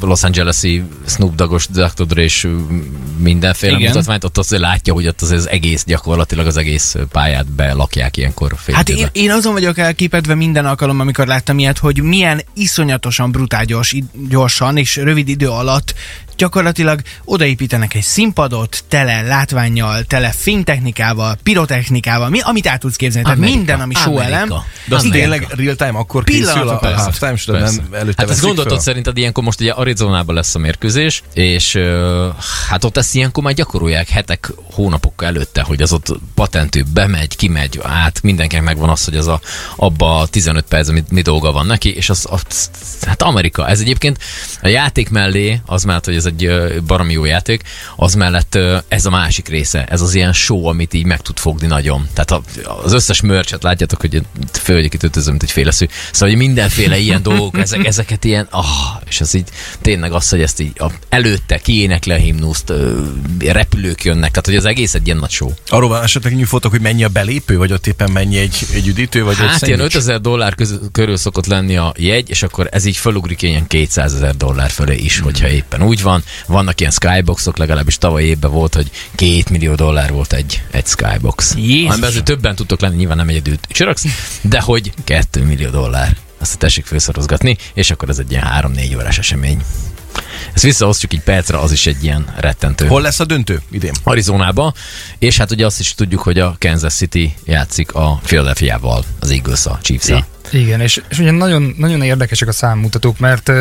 Los 0.00 0.22
Angeles-i 0.22 0.82
Snoop 1.06 1.34
Dogg-os 1.34 1.66
Dr. 1.68 2.06
Dre 2.06 2.22
és 2.22 2.48
mindenféle 3.18 3.76
Igen. 3.76 3.90
Mutatványt, 3.90 4.24
ott 4.24 4.38
azért 4.38 4.62
látja, 4.62 4.92
hogy 4.92 5.06
ott 5.06 5.20
az, 5.20 5.30
az 5.30 5.48
egész, 5.48 5.84
gyakorlatilag 5.84 6.46
az 6.46 6.56
egész 6.56 6.94
pályát 7.10 7.46
belakják 7.50 8.16
ilyenkor 8.16 8.54
fél 8.56 8.74
Hát 8.74 8.88
én, 8.88 9.08
én 9.12 9.30
azon 9.30 9.52
vagyok 9.52 9.78
elképedve 9.78 10.34
minden 10.34 10.66
alkalom, 10.66 11.00
amikor 11.00 11.26
láttam 11.26 11.58
ilyet, 11.58 11.78
hogy 11.78 12.02
milyen 12.02 12.42
iszonyatosan 12.54 13.30
brutál 13.30 13.64
gyors, 13.64 13.96
gyorsan 14.28 14.76
és 14.76 14.96
rövid 14.96 15.28
idő 15.28 15.48
alatt 15.48 15.94
gyakorlatilag 16.36 17.00
odaépítenek 17.24 17.94
egy 17.94 18.02
színpadot, 18.02 18.84
tele 18.88 19.22
látványjal, 19.22 20.04
tele 20.04 20.30
fénytechnikával, 20.30 21.36
pirotechnikával, 21.42 22.28
mi, 22.28 22.40
amit 22.40 22.66
át 22.66 22.80
tudsz 22.80 22.96
képzelni. 22.96 23.26
Tehát 23.26 23.38
Amerika. 23.38 23.56
minden, 23.58 23.80
ami 23.80 23.94
show 23.94 24.18
elem. 24.18 24.48
De 24.86 24.96
az 24.96 25.06
tényleg 25.10 25.46
real 25.48 25.74
time 25.74 25.98
akkor 25.98 26.24
készül 26.24 26.68
a, 26.68 26.78
halftime 26.96 27.30
Persze. 27.30 27.52
nem 27.80 27.88
előtte 27.92 28.22
Hát 28.22 28.30
ezt 28.30 28.40
gondoltad 28.40 28.80
szerinted 28.80 29.16
ilyenkor 29.16 29.44
most 29.44 29.60
ugye 29.60 29.72
Arizonában 29.72 30.34
lesz 30.34 30.54
a 30.54 30.58
mérkőzés, 30.58 31.22
és 31.32 31.78
hát 32.68 32.84
ott 32.84 32.96
ezt 32.96 33.14
ilyenkor 33.14 33.42
már 33.42 33.54
gyakorolják 33.54 34.08
hetek, 34.08 34.52
hónapok 34.72 35.22
előtte, 35.22 35.62
hogy 35.62 35.82
az 35.82 35.92
ott 35.92 36.18
patentő 36.34 36.84
bemegy, 36.92 37.36
kimegy, 37.36 37.80
át, 37.82 38.22
mindenkinek 38.22 38.64
megvan 38.64 38.88
az, 38.88 39.04
hogy 39.04 39.16
az 39.16 39.26
a, 39.26 39.40
abba 39.76 40.18
a 40.18 40.26
15 40.26 40.64
perc, 40.68 40.90
mi, 40.90 41.02
mi 41.10 41.22
dolga 41.22 41.52
van 41.52 41.66
neki, 41.66 41.94
és 41.94 42.10
az, 42.10 42.26
az, 42.30 42.70
hát 43.06 43.22
Amerika, 43.22 43.68
ez 43.68 43.80
egyébként 43.80 44.18
a 44.62 44.68
játék 44.68 45.10
mellé, 45.10 45.60
az 45.66 45.84
mellett, 45.84 46.04
hogy 46.04 46.16
ez 46.16 46.23
ez 46.24 46.32
egy 46.36 46.82
baromi 46.86 47.12
jó 47.12 47.24
játék, 47.24 47.62
az 47.96 48.14
mellett 48.14 48.58
ez 48.88 49.06
a 49.06 49.10
másik 49.10 49.48
része, 49.48 49.84
ez 49.84 50.00
az 50.00 50.14
ilyen 50.14 50.32
show, 50.32 50.66
amit 50.66 50.94
így 50.94 51.04
meg 51.04 51.20
tud 51.20 51.38
fogni 51.38 51.66
nagyon. 51.66 52.08
Tehát 52.12 52.44
az 52.82 52.92
összes 52.92 53.20
mörcset 53.20 53.62
látjátok, 53.62 54.00
hogy 54.00 54.22
fölgyek 54.52 54.94
itt 54.94 55.02
ötözöm, 55.02 55.30
mint 55.30 55.42
egy 55.42 55.50
féleszű. 55.50 55.86
Szóval, 56.12 56.28
hogy 56.28 56.38
mindenféle 56.38 56.98
ilyen 56.98 57.22
dolgok, 57.22 57.58
ezek, 57.58 57.86
ezeket 57.94 58.24
ilyen, 58.24 58.46
ah, 58.50 58.64
és 59.08 59.20
ez 59.20 59.34
így 59.34 59.48
tényleg 59.80 60.12
az, 60.12 60.28
hogy 60.28 60.42
ezt 60.42 60.60
így 60.60 60.72
a, 60.78 60.86
előtte 61.08 61.58
kiénekli 61.58 62.12
a 62.12 62.16
himnuszt, 62.16 62.72
repülők 63.38 64.04
jönnek, 64.04 64.30
tehát 64.30 64.46
hogy 64.46 64.56
az 64.56 64.64
egész 64.64 64.94
egy 64.94 65.06
ilyen 65.06 65.18
nagy 65.18 65.30
show. 65.30 65.50
Arról 65.66 65.88
van 65.88 66.02
esetleg 66.02 66.34
nyújtótok, 66.34 66.70
hogy 66.70 66.80
mennyi 66.80 67.04
a 67.04 67.08
belépő, 67.08 67.56
vagy 67.56 67.72
ott 67.72 67.86
éppen 67.86 68.12
mennyi 68.12 68.38
egy, 68.38 68.66
egy 68.74 68.86
üdítő, 68.86 69.24
vagy 69.24 69.36
egy 69.40 69.48
Hát 69.48 69.66
ilyen 69.66 69.78
szendvics? 69.78 69.94
5000 69.94 70.20
dollár 70.20 70.54
köz, 70.54 70.80
körül 70.92 71.16
szokott 71.16 71.46
lenni 71.46 71.76
a 71.76 71.92
jegy, 71.96 72.30
és 72.30 72.42
akkor 72.42 72.68
ez 72.72 72.84
így 72.84 72.96
fölugrik 72.96 73.42
ilyen 73.42 73.66
200 73.66 74.14
ezer 74.14 74.36
dollár 74.36 74.70
fölé 74.70 74.96
is, 74.96 75.18
hogyha 75.18 75.48
éppen 75.48 75.82
úgy 75.82 76.02
van. 76.02 76.13
Vannak 76.46 76.80
ilyen 76.80 76.92
skyboxok, 76.92 77.56
legalábbis 77.56 77.98
tavaly 77.98 78.22
évben 78.22 78.50
volt, 78.50 78.74
hogy 78.74 78.90
2 79.14 79.42
millió 79.50 79.74
dollár 79.74 80.12
volt 80.12 80.32
egy, 80.32 80.62
egy 80.70 80.86
skybox. 80.86 81.54
Amiben 81.54 82.08
azért 82.08 82.24
többen 82.24 82.54
tudtok 82.54 82.80
lenni, 82.80 82.96
nyilván 82.96 83.16
nem 83.16 83.28
egyedül 83.28 83.56
csöröksz, 83.68 84.04
de 84.40 84.60
hogy 84.60 84.92
2 85.04 85.42
millió 85.42 85.70
dollár. 85.70 86.16
Azt 86.38 86.58
tessék 86.58 86.86
felszorozgatni, 86.86 87.56
és 87.74 87.90
akkor 87.90 88.08
ez 88.08 88.18
egy 88.18 88.30
ilyen 88.30 88.46
3-4 88.60 88.96
órás 88.96 89.18
esemény. 89.18 89.62
Ezt 90.54 90.64
visszaosztjuk 90.64 91.12
egy 91.12 91.20
percre, 91.20 91.58
az 91.58 91.72
is 91.72 91.86
egy 91.86 92.04
ilyen 92.04 92.34
rettentő. 92.36 92.86
Hol 92.86 93.02
lesz 93.02 93.20
a 93.20 93.24
döntő 93.24 93.62
idén? 93.70 93.92
Arizonába, 94.02 94.74
és 95.18 95.36
hát 95.36 95.50
ugye 95.50 95.66
azt 95.66 95.80
is 95.80 95.94
tudjuk, 95.94 96.20
hogy 96.20 96.38
a 96.38 96.56
Kansas 96.58 96.94
City 96.94 97.34
játszik 97.44 97.94
a 97.94 98.20
Philadelphia-val, 98.22 99.04
az 99.20 99.30
eagles 99.30 99.66
a 99.66 99.78
chiefs 99.82 100.10
-a. 100.10 100.26
Igen, 100.50 100.80
és, 100.80 101.02
és 101.08 101.18
ugye 101.18 101.30
nagyon, 101.30 101.74
nagyon 101.78 102.02
érdekesek 102.02 102.48
a 102.48 102.52
számmutatók, 102.52 103.18
mert 103.18 103.52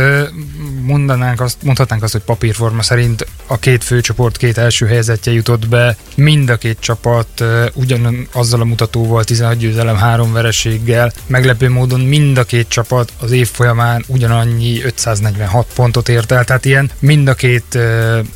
mondanánk 0.82 1.42
azt, 1.42 1.58
mondhatnánk 1.64 2.04
azt, 2.04 2.12
hogy 2.12 2.22
papírforma 2.22 2.82
szerint 2.82 3.28
a 3.48 3.58
két 3.58 3.84
főcsoport 3.84 4.38
két 4.38 4.58
első 4.58 4.86
helyzetje 4.86 5.32
jutott 5.32 5.68
be, 5.68 5.98
mind 6.16 6.50
a 6.50 6.56
két 6.58 6.78
csapat 6.80 7.28
ö, 7.40 7.66
ugyan 7.74 8.28
azzal 8.32 8.62
a 8.62 8.64
mutatóval, 8.64 9.24
16 9.24 9.58
győzelem, 9.58 9.96
három 9.96 10.34
vereséggel, 10.34 11.12
meglepő 11.28 11.70
módon 11.70 12.00
mind 12.00 12.38
a 12.38 12.44
két 12.44 12.68
csapat 12.68 13.14
az 13.20 13.32
év 13.32 13.50
folyamán 13.52 14.04
ugyanannyi 14.08 14.84
546 14.84 15.68
pontot 15.76 16.10
ért 16.10 16.32
el, 16.32 16.46
tehát 16.46 16.66
ilyen 16.66 16.92
mind 17.00 17.28
a 17.28 17.34
két 17.34 17.78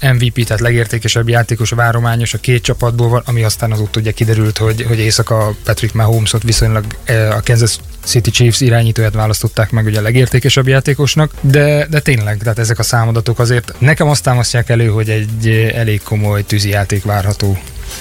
MVP, 0.02 0.46
tehát 0.46 0.62
legértékesebb 0.62 1.30
játékos, 1.30 1.70
várományos 1.70 2.34
a 2.34 2.38
két 2.38 2.64
csapatból 2.64 3.10
van, 3.10 3.22
ami 3.26 3.44
aztán 3.44 3.72
azóta 3.72 4.00
ugye 4.00 4.12
kiderült, 4.12 4.58
hogy, 4.58 4.82
hogy 4.88 5.00
éjszaka 5.00 5.56
Patrick 5.64 5.94
Mahomesot 5.94 6.44
viszonylag 6.44 6.86
a 7.08 7.42
Kansas 7.44 7.78
City 8.04 8.32
Chiefs 8.38 8.62
irányítóját 8.62 9.14
választották 9.14 9.72
meg 9.72 9.86
ugye 9.86 10.00
a 10.00 10.02
legértékesebb 10.02 10.68
játékosnak, 10.68 11.32
de, 11.42 11.88
de 11.90 12.00
tényleg, 12.00 12.38
tehát 12.38 12.60
ezek 12.60 12.80
a 12.80 12.84
számadatok 12.84 13.40
azért 13.40 13.74
nekem 13.80 14.10
azt 14.10 14.24
támasztják 14.24 14.70
elő, 14.70 14.88
hogy 14.88 15.10
egy 15.10 15.72
elég 15.76 16.02
komoly 16.02 16.44
tűzijáték 16.46 17.04
várható. 17.04 17.58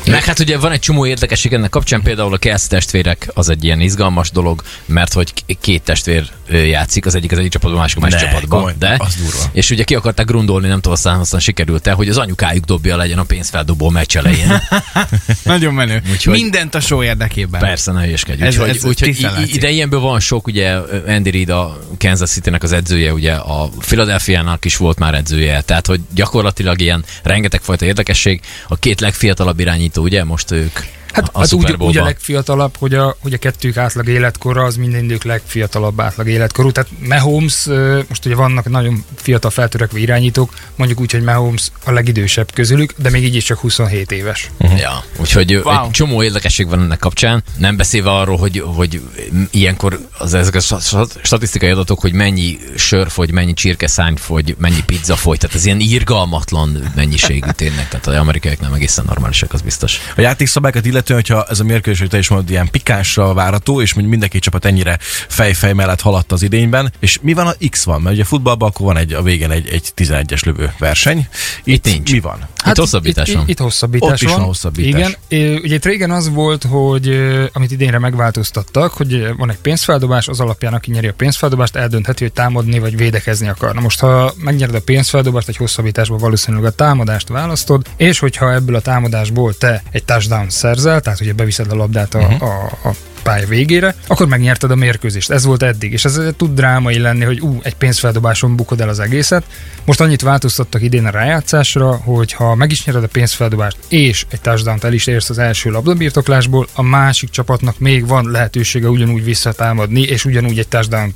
Meg 0.07 0.25
hát 0.25 0.39
ugye 0.39 0.59
van 0.59 0.73
egy 0.73 0.81
csomó 0.81 1.07
érdekesség 1.07 1.53
ennek 1.53 1.71
kapcsán, 1.71 2.03
például 2.03 2.35
a 2.35 2.39
Kelsey 2.39 2.69
testvérek 2.69 3.29
az 3.35 3.49
egy 3.49 3.65
ilyen 3.65 3.81
izgalmas 3.81 4.31
dolog, 4.31 4.63
mert 4.87 5.13
hogy 5.13 5.33
két 5.61 5.83
testvér 5.83 6.29
játszik, 6.51 7.07
az 7.07 7.15
egyik 7.15 7.33
az 7.33 7.39
egyik 7.39 7.51
csapatban, 7.51 7.79
a 7.79 7.81
másik 7.81 7.97
a 7.97 8.01
másik 8.01 8.19
Ne, 8.21 8.25
csapatban. 8.27 8.59
komoly, 8.59 8.75
de, 8.79 8.97
az 8.99 9.15
durva. 9.15 9.39
És 9.53 9.71
ugye 9.71 9.85
ki 9.85 9.95
akarták 9.95 10.27
grundolni, 10.27 10.67
nem 10.69 10.77
tudom, 10.77 10.93
aztán, 10.93 11.19
aztán 11.21 11.41
sikerült 11.41 11.87
el, 11.87 11.95
hogy 11.95 12.09
az 12.09 12.19
anyukájuk 12.19 12.65
dobja 12.65 12.97
legyen 12.97 13.19
a 13.19 13.23
pénzfeldobó 13.25 13.89
meccs 13.91 14.17
elején. 14.17 14.61
Nagyon 15.43 15.75
menő. 15.75 16.03
Úgyhogy- 16.11 16.35
Mindent 16.41 16.75
a 16.75 16.81
show 16.81 17.03
érdekében. 17.03 17.61
Persze, 17.61 17.93
ne 17.93 18.03
hülyeskedj. 18.05 18.43
Ez- 18.43 18.55
Úgyhogy, 18.55 18.69
ez 18.77 18.85
úgyhogy 18.85 19.55
ide 19.55 19.71
ilyenből 19.71 20.01
van 20.01 20.21
sok, 20.21 20.47
ugye 20.47 20.71
Andy 21.07 21.31
Reid 21.31 21.49
a 21.49 21.79
Kansas 21.99 22.31
City-nek 22.31 22.63
az 22.63 22.73
edzője, 22.73 23.13
ugye 23.13 23.33
a 23.33 23.69
Philadelphia-nak 23.79 24.65
is 24.65 24.77
volt 24.77 24.99
már 24.99 25.15
edzője, 25.15 25.61
tehát 25.61 25.87
hogy 25.87 26.01
gyakorlatilag 26.15 26.81
ilyen 26.81 27.05
rengeteg 27.23 27.61
fajta 27.63 27.85
érdekesség. 27.85 28.41
A 28.69 28.77
két 28.77 29.01
legfiatalabb 29.01 29.61
irányító, 29.77 30.03
ugye? 30.03 30.25
Most 30.25 30.51
ők 30.51 30.79
Hát, 31.17 31.31
a 31.33 31.39
hát 31.39 31.53
úgy, 31.53 31.75
úgy 31.79 31.97
a 31.97 32.05
legfiatalabb, 32.05 32.77
hogy 32.79 32.95
a, 32.95 33.17
hogy 33.21 33.33
a 33.33 33.39
kettők 33.39 33.77
átlag 33.77 34.09
életkora 34.09 34.65
az 34.65 34.77
minden 34.77 35.05
idők 35.05 35.25
legfiatalabb 35.25 36.01
átlag 36.01 36.29
életkorú. 36.29 36.71
Tehát 36.73 36.91
Mahomes, 37.09 37.67
most 38.09 38.27
ugye 38.27 38.35
vannak 38.35 38.69
nagyon 38.69 39.05
fiatal 39.17 39.51
feltörekvő 39.51 39.99
irányítók, 39.99 40.55
mondjuk 40.77 41.01
úgy, 41.01 41.13
hogy 41.13 41.23
Mahomes 41.23 41.71
a 41.85 41.91
legidősebb 41.91 42.53
közülük, 42.53 42.95
de 42.97 43.11
még 43.11 43.25
így 43.25 43.35
is 43.35 43.45
csak 43.45 43.59
27 43.59 44.13
éves. 44.13 44.51
Ja, 44.59 45.05
úgyhogy 45.17 45.55
wow. 45.55 45.85
Egy 45.85 45.91
csomó 45.91 46.23
érdekesség 46.23 46.69
van 46.69 46.81
ennek 46.81 46.99
kapcsán. 46.99 47.43
Nem 47.59 47.77
beszélve 47.77 48.11
arról, 48.11 48.37
hogy, 48.37 48.63
hogy 48.75 49.03
ilyenkor 49.51 50.01
az, 50.19 50.35
ezek 50.35 50.55
a 50.55 50.61
sta- 50.61 51.19
statisztikai 51.23 51.71
adatok, 51.71 52.01
hogy 52.01 52.13
mennyi 52.13 52.59
sör 52.77 53.11
fogy, 53.11 53.31
mennyi 53.31 53.55
csirkeszány 53.55 54.17
fogy, 54.17 54.57
mennyi 54.59 54.83
pizza 54.87 55.17
fogy. 55.17 55.39
Tehát 55.39 55.57
ez 55.57 55.65
ilyen 55.65 55.81
irgalmatlan 55.81 56.93
mennyiségű 56.95 57.51
tényleg. 57.51 57.89
Tehát 57.89 58.07
az 58.07 58.15
amerikaiak 58.15 58.61
nem 58.61 58.73
egészen 58.73 59.05
normálisak, 59.09 59.53
az 59.53 59.61
biztos. 59.61 60.01
A 60.17 60.21
játékszabályokat 60.21 60.87
illetően, 61.09 61.39
hogyha 61.41 61.51
ez 61.53 61.61
a 61.61 61.65
mérkőzés, 61.65 62.01
hogy 62.01 62.09
te 62.09 62.19
is 62.19 62.29
mondod, 62.29 62.51
ilyen 62.51 62.71
pikánsra 62.71 63.35
várható, 63.35 63.81
és 63.81 63.95
mindenki 63.95 64.39
csapat 64.39 64.65
ennyire 64.65 64.99
fej-fej 65.29 65.73
mellett 65.73 66.01
haladt 66.01 66.33
az 66.33 66.43
idényben, 66.43 66.93
és 66.99 67.19
mi 67.23 67.33
van, 67.33 67.47
a 67.47 67.55
X 67.71 67.85
van? 67.85 68.01
Mert 68.01 68.15
ugye 68.15 68.25
futballban 68.25 68.69
akkor 68.69 68.87
van 68.87 68.97
egy, 68.97 69.13
a 69.13 69.23
végén 69.23 69.51
egy, 69.51 69.69
egy 69.69 69.93
11-es 69.97 70.45
lövő 70.45 70.73
verseny. 70.79 71.29
Itt 71.65 71.85
nincs. 71.85 72.13
Mi 72.13 72.21
van? 72.21 72.49
Hát 72.67 72.79
hosszabbítás 72.79 73.29
itt, 73.29 73.35
van. 73.35 73.43
Itt, 73.43 73.49
itt 73.49 73.59
hosszabbítás 73.59 74.23
Ott 74.23 74.29
is 74.29 74.35
van 74.35 74.45
hosszabbítás. 74.45 75.17
Igen. 75.29 75.61
Ugye 75.63 75.75
itt 75.75 75.85
régen 75.85 76.11
az 76.11 76.31
volt, 76.31 76.65
hogy 76.65 77.19
amit 77.53 77.71
idénre 77.71 77.99
megváltoztattak, 77.99 78.93
hogy 78.93 79.37
van 79.37 79.51
egy 79.51 79.59
pénzfeldobás, 79.59 80.29
az 80.29 80.41
alapján 80.41 80.75
aki 80.75 80.91
nyeri 80.91 81.07
a 81.07 81.13
pénzfeldobást, 81.13 81.77
eldöntheti, 81.77 82.23
hogy 82.23 82.33
támadni 82.33 82.79
vagy 82.79 82.97
védekezni 82.97 83.49
akar. 83.49 83.75
Na 83.75 83.81
most, 83.81 84.01
ha 84.01 84.33
megnyered 84.37 84.75
a 84.75 84.81
pénzfeldobást, 84.81 85.49
egy 85.49 85.57
hosszabbításban 85.57 86.19
valószínűleg 86.19 86.67
a 86.67 86.71
támadást 86.71 87.29
választod, 87.29 87.87
és 87.97 88.19
hogyha 88.19 88.53
ebből 88.53 88.75
a 88.75 88.81
támadásból 88.81 89.55
te 89.55 89.83
egy 89.91 90.05
touchdown 90.05 90.51
szerzel, 90.51 91.01
tehát 91.01 91.21
ugye 91.21 91.33
beviszed 91.33 91.73
a 91.73 91.75
labdát 91.75 92.15
a, 92.15 92.19
uh-huh. 92.19 92.43
a, 92.43 92.65
a 92.89 92.95
pálya 93.27 93.47
végére, 93.47 93.95
akkor 94.07 94.27
megnyerted 94.27 94.71
a 94.71 94.75
mérkőzést. 94.75 95.31
Ez 95.31 95.45
volt 95.45 95.63
eddig, 95.63 95.93
és 95.93 96.05
ez 96.05 96.21
tud 96.37 96.55
drámai 96.55 96.99
lenni, 96.99 97.25
hogy 97.25 97.41
ú, 97.41 97.61
egy 97.63 97.75
pénzfeldobáson 97.75 98.57
bukod 98.57 98.81
el 98.81 98.89
az 98.89 99.01
egészet. 99.01 99.45
Most 99.85 100.01
annyit 100.01 100.23
változtattak 100.23 100.83
idén 100.83 101.07
a 101.07 101.11
rájátszásra, 101.11 101.97
hogy 101.97 102.33
ha 102.33 102.55
meg 102.55 102.71
is 102.71 102.85
nyered 102.85 103.03
a 103.03 103.07
pénzfeldobást, 103.07 103.77
és 103.89 104.27
egy 104.29 104.41
touchdown 104.41 104.79
el 104.83 104.93
is 104.93 105.07
érsz 105.07 105.31
az 105.31 105.39
első 105.39 105.71
labdabirtoklásból, 105.71 106.67
a 106.75 106.83
másik 106.83 107.31
csapatnak 107.31 107.79
még 107.79 108.07
van 108.07 108.31
lehetősége 108.31 108.89
ugyanúgy 108.89 109.25
visszatámadni, 109.25 110.01
és 110.01 110.25
ugyanúgy 110.25 110.59
egy 110.59 110.69
touchdown 110.69 111.13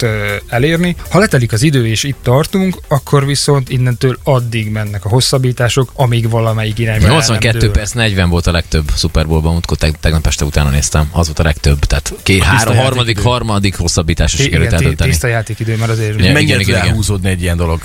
elérni. 0.48 0.96
Ha 1.10 1.18
letelik 1.18 1.52
az 1.52 1.62
idő, 1.62 1.86
és 1.86 2.02
itt 2.02 2.18
tartunk, 2.22 2.76
akkor 2.88 3.26
viszont 3.26 3.68
innentől 3.68 4.18
addig 4.22 4.70
mennek 4.70 5.04
a 5.04 5.08
hosszabbítások, 5.08 5.92
amíg 5.94 6.30
valamelyik 6.30 6.78
irányba 6.78 7.04
el 7.04 7.10
nem 7.10 7.18
82 7.18 7.58
dől. 7.58 7.70
perc 7.70 7.92
40 7.92 8.28
volt 8.28 8.46
a 8.46 8.52
legtöbb 8.52 8.90
Super 8.96 9.26
Bowl-ban, 9.26 9.52
múltkor 9.52 9.76
teg- 9.76 9.98
tegnap 10.00 10.26
este 10.26 10.44
utána 10.44 10.70
néztem, 10.70 11.08
az 11.12 11.26
volt 11.26 11.38
a 11.38 11.42
legtöbb. 11.42 11.78
Tehát 11.78 11.99
két, 12.22 12.42
három, 12.42 12.76
harmadik, 12.76 13.18
harmadik 13.18 13.76
hosszabbításra 13.76 14.42
sikerült 14.42 14.72
eldönteni. 14.72 15.10
tiszta 15.10 15.26
játékidő, 15.26 15.76
mert 15.76 15.90
azért 15.90 16.18
Igen, 16.18 16.32
Mennyire 16.32 16.60
igen, 16.60 16.68
igen. 16.76 16.88
elhúzódni 16.88 17.28
egy 17.28 17.42
ilyen 17.42 17.56
dolog? 17.56 17.80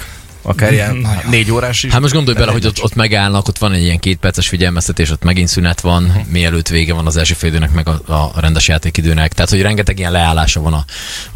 Akár 0.47 0.71
ilyen 0.73 0.95
Nagyon. 0.95 1.29
négy 1.29 1.51
órás 1.51 1.83
is? 1.83 1.91
Hát 1.91 2.01
most 2.01 2.13
gondolj 2.13 2.37
bele, 2.37 2.51
hogy 2.51 2.65
ott, 2.65 2.83
ott 2.83 2.95
megállnak, 2.95 3.47
ott 3.47 3.57
van 3.57 3.71
egy 3.73 3.81
ilyen 3.83 3.99
két 3.99 4.17
perces 4.17 4.47
figyelmeztetés, 4.47 5.09
ott 5.11 5.23
megint 5.23 5.47
szünet 5.47 5.81
van, 5.81 6.03
Mhm. 6.03 6.17
mielőtt 6.29 6.67
vége 6.67 6.93
van 6.93 7.05
az 7.05 7.17
első 7.17 7.33
félidőnek, 7.33 7.71
meg 7.71 7.87
a, 7.87 8.11
a 8.11 8.33
rendes 8.39 8.67
játékidőnek. 8.67 9.33
Tehát, 9.33 9.49
hogy 9.51 9.61
rengeteg 9.61 9.99
ilyen 9.99 10.11
leállása 10.11 10.61
van 10.61 10.73
a, 10.73 10.85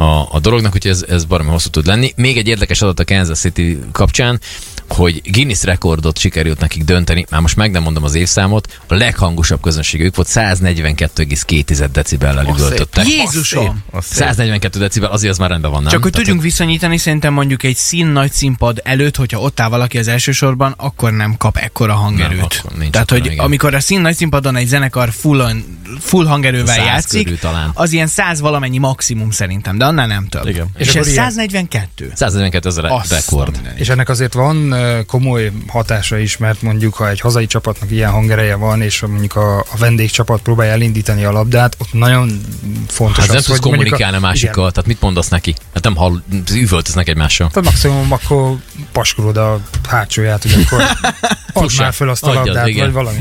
a, 0.04 0.28
a 0.32 0.40
dolognak, 0.40 0.74
úgyhogy 0.76 0.92
ez, 0.92 1.06
ez 1.10 1.26
baromi 1.26 1.50
hosszú 1.50 1.70
tud 1.70 1.86
lenni. 1.86 2.14
Még 2.16 2.38
egy 2.38 2.48
érdekes 2.48 2.82
adat 2.82 3.00
a 3.00 3.06
Kansas 3.06 3.40
City 3.40 3.80
kapcsán, 3.92 4.40
hogy 4.88 5.22
Guinness 5.32 5.64
rekordot 5.64 6.18
sikerült 6.18 6.60
nekik 6.60 6.84
dönteni, 6.84 7.26
már 7.30 7.42
most 7.42 7.56
meg 7.56 7.72
nem 7.72 7.84
mondom 7.84 8.04
az 8.04 8.16
évszámot, 8.16 8.80
a 8.88 8.94
leghangosabb 8.94 9.62
közönségük 9.62 10.16
volt 10.16 10.28
142,2 10.28 11.90
decibellel 11.92 12.48
üvöltöttek. 12.56 13.08
Jézusom! 13.08 13.84
Az 13.92 14.06
szép. 14.06 14.18
142 14.18 14.80
decibel, 14.80 15.12
azért 15.12 15.32
az 15.32 15.38
már 15.38 15.50
rendben 15.50 15.72
van, 15.72 15.82
nem? 15.82 15.92
Csak 15.92 16.02
hogy 16.02 16.12
Tehát, 16.12 16.26
tudjunk 16.28 16.46
viszonyítani, 16.52 16.98
szerintem 16.98 17.34
mondjuk 17.34 17.64
egy 17.64 17.76
szín 17.76 18.08
nagy 18.08 18.32
színpad 18.32 18.82
előtt, 19.00 19.16
hogyha 19.16 19.40
ott 19.40 19.60
áll 19.60 19.70
valaki 19.70 19.98
az 19.98 20.08
első 20.08 20.32
sorban, 20.32 20.74
akkor 20.78 21.12
nem 21.12 21.38
kap 21.38 21.58
ekkora 21.58 21.94
hangerőt. 21.94 22.38
Nem, 22.38 22.48
akkor 22.60 22.78
nincs 22.80 22.92
Tehát, 22.92 23.10
hogy 23.10 23.26
igen. 23.26 23.40
amikor 23.40 23.74
a 23.74 23.80
szín 23.80 24.02
nagy 24.02 24.16
színpadon 24.16 24.56
egy 24.56 24.68
zenekar 24.68 25.12
full, 25.12 25.52
full 26.00 26.26
hangerővel 26.26 26.76
100 26.76 26.86
játszik, 26.86 27.40
talán. 27.40 27.72
az 27.74 27.92
ilyen 27.92 28.08
100 28.08 28.40
valamennyi 28.40 28.78
maximum 28.78 29.32
szerintem, 29.32 29.78
de 29.78 29.86
annál 29.86 30.08
nem 30.08 30.28
több. 30.28 30.48
Igen. 30.48 30.68
És, 30.78 30.88
És 30.88 30.88
ez 30.88 30.96
akkor 30.96 31.08
ilyen- 31.12 31.24
142. 31.24 32.12
142 32.16 32.68
ezer 32.70 32.86
Azt 32.86 33.12
rekord. 33.12 33.60
a. 33.66 33.68
És 33.76 33.90
ennek 33.90 34.10
azért 34.10 34.34
van 34.34 34.76
komoly 35.08 35.52
hatása 35.68 36.18
is, 36.18 36.38
mert 36.38 36.62
mondjuk, 36.62 36.94
ha 36.94 37.10
egy 37.10 37.20
hazai 37.20 37.46
csapatnak 37.48 37.92
ilyen 37.92 38.12
hangereje 38.12 38.56
van, 38.56 38.82
és 38.82 39.02
mondjuk 39.02 39.36
a, 39.36 39.58
a 39.60 39.78
vendégcsapat 39.78 40.42
próbálja 40.42 40.72
elindítani 40.72 41.24
a 41.24 41.32
labdát, 41.32 41.76
ott 41.80 41.94
nagyon 41.94 42.42
fontos 42.88 43.18
Hát 43.18 43.28
az, 43.28 43.34
nem 43.34 43.44
tudsz 43.44 43.60
kommunikálni 43.60 44.18
a 44.18 44.20
másikkal, 44.20 44.58
Igen, 44.62 44.72
tehát 44.74 44.88
mit 44.88 45.02
mondasz 45.02 45.28
neki? 45.28 45.56
Hát 45.74 45.84
nem 45.84 45.96
hall, 45.96 46.22
üvöltöznek 46.54 47.08
egymással. 47.10 47.50
tehát 47.50 47.70
maximum 47.70 48.12
akkor 48.12 48.56
paskolod 48.92 49.38
a 49.38 49.60
hátsóját, 49.90 50.42
hogy 50.42 50.66
akkor 50.66 50.82
add 51.64 51.70
már 51.78 51.94
fel 51.94 52.10
azt 52.10 52.24
a 52.24 52.28
Adjad, 52.28 52.46
labdát, 52.46 52.68
igen. 52.68 52.84
vagy 52.84 52.94
valami. 52.94 53.20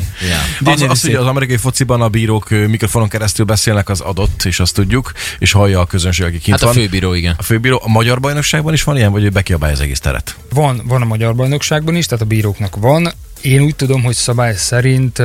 Ja. 0.62 0.72
Az, 0.72 0.82
az, 0.82 1.02
hogy 1.02 1.14
az 1.14 1.26
amerikai 1.26 1.56
fociban 1.56 2.02
a 2.02 2.08
bírók 2.08 2.48
mikrofonon 2.48 3.08
keresztül 3.08 3.44
beszélnek, 3.44 3.88
az 3.88 4.00
adott, 4.00 4.44
és 4.44 4.60
azt 4.60 4.74
tudjuk, 4.74 5.12
és 5.38 5.52
hallja 5.52 5.80
a 5.80 5.86
közönség, 5.86 6.26
aki 6.26 6.38
kint 6.38 6.50
Hát 6.50 6.62
a 6.62 6.64
van. 6.66 6.74
főbíró, 6.74 7.14
igen. 7.14 7.34
A 7.38 7.42
főbíró, 7.42 7.80
a 7.84 7.88
magyar 7.88 8.20
bajnokságban 8.20 8.72
is 8.72 8.82
van 8.82 8.96
ilyen, 8.96 9.12
vagy 9.12 9.24
ő 9.24 9.28
bekiabálja 9.28 9.74
az 9.74 9.80
egész 9.80 10.00
teret? 10.00 10.36
Van, 10.52 10.82
van 10.84 11.02
a 11.02 11.04
magyar 11.04 11.34
bajnokságban 11.34 11.96
is, 11.96 12.06
tehát 12.06 12.24
a 12.24 12.26
bíróknak 12.26 12.76
van. 12.76 13.12
Én 13.42 13.60
úgy 13.60 13.76
tudom, 13.76 14.02
hogy 14.02 14.14
szabály 14.14 14.54
szerint 14.56 15.18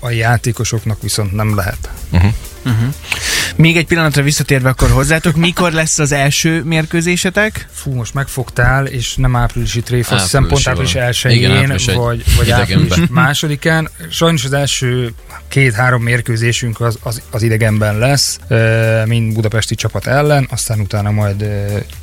a 0.00 0.10
játékosoknak 0.10 1.02
viszont 1.02 1.32
nem 1.32 1.54
lehet. 1.54 1.90
Még 3.56 3.76
egy 3.76 3.86
pillanatra 3.86 4.22
visszatérve 4.22 4.68
akkor 4.68 4.90
hozzátok, 4.90 5.36
mikor 5.36 5.72
lesz 5.72 5.98
az 5.98 6.12
első 6.12 6.62
mérkőzésetek? 6.62 7.68
Fú, 7.72 7.92
most 7.92 8.14
megfogtál, 8.14 8.86
és 8.86 9.14
nem 9.14 9.36
áprilisi 9.36 9.80
tréfa, 9.80 10.14
azt 10.14 10.22
hiszem 10.24 10.46
pont 10.46 10.68
április 10.68 10.94
Áprilisi 10.96 11.22
van. 11.22 11.32
1 11.32 11.38
Igen, 11.38 11.56
április 11.56 11.86
egy 11.86 11.96
vagy, 11.96 12.24
vagy 12.36 12.50
április 12.50 12.94
másodikán. 13.10 13.88
Sajnos 14.10 14.44
az 14.44 14.52
első 14.52 15.12
két-három 15.48 16.02
mérkőzésünk 16.02 16.80
az, 16.80 16.98
az, 17.02 17.22
az 17.30 17.42
idegenben 17.42 17.98
lesz, 17.98 18.38
mind 19.04 19.34
budapesti 19.34 19.74
csapat 19.74 20.06
ellen, 20.06 20.48
aztán 20.50 20.80
utána 20.80 21.10
majd 21.10 21.40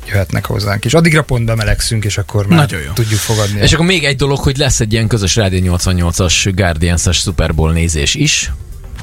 jöhetnek 0.06 0.46
hozzánk. 0.46 0.84
És 0.84 0.94
addigra 0.94 1.22
pont 1.22 1.44
bemelegszünk, 1.44 2.04
és 2.04 2.18
akkor 2.18 2.46
már 2.46 2.58
Nagyon 2.58 2.80
jó. 2.80 2.92
tudjuk 2.92 3.20
fogadni. 3.20 3.60
És 3.60 3.72
akkor 3.72 3.86
még 3.86 4.04
egy 4.04 4.16
dolog, 4.16 4.38
hogy 4.38 4.56
lesz 4.56 4.80
egy 4.80 4.92
ilyen 4.92 5.06
közös 5.06 5.36
Rádió 5.36 5.76
88-as 5.76 6.52
Guardians-es 6.54 7.16
Super 7.16 7.54
Bowl 7.54 7.72
nézés 7.72 8.14
is 8.14 8.50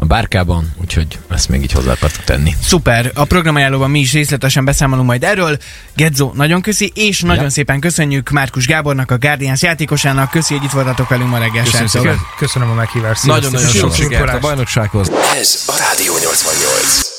a 0.06 0.08
bárkában, 0.08 0.74
úgyhogy 0.82 1.20
ezt 1.30 1.50
még 1.50 1.62
így 1.62 1.72
hozzá 1.72 1.92
akartuk 1.92 2.24
tenni. 2.24 2.56
Szuper, 2.62 3.12
a 3.14 3.24
programajánlóban 3.26 3.90
mi 3.90 4.00
is 4.00 4.14
részletesen 4.14 4.66
beszámolunk 4.66 5.08
majd 5.08 5.24
erről. 5.24 5.58
Gedzo, 5.96 6.32
nagyon 6.34 6.62
köszi, 6.62 6.92
és 6.96 7.22
nagyon 7.22 7.44
Ja. 7.44 7.50
szépen 7.50 7.80
köszönjük 7.80 8.30
Márkus 8.30 8.68
Gábornak, 8.68 9.12
a 9.12 9.18
Guardians 9.18 9.62
játékosának. 9.62 10.32
Köszi, 10.32 10.54
hogy 10.54 10.64
itt 10.64 10.72
voltatok 10.72 11.10
velünk 11.10 11.30
ma 11.30 11.38
reggel. 11.38 11.66
Szépen. 11.66 12.18
Köszönöm 12.38 12.70
a 12.70 12.74
meghívást. 12.74 13.24
Nagyon-nagyon 13.26 13.70
sok 13.70 13.96
sikert 13.96 14.34
a 14.34 14.40
bajnoksághoz. 14.40 15.12
Ez 15.40 15.64
a 15.68 15.76
Rádió 15.78 16.14
88. 16.18 17.15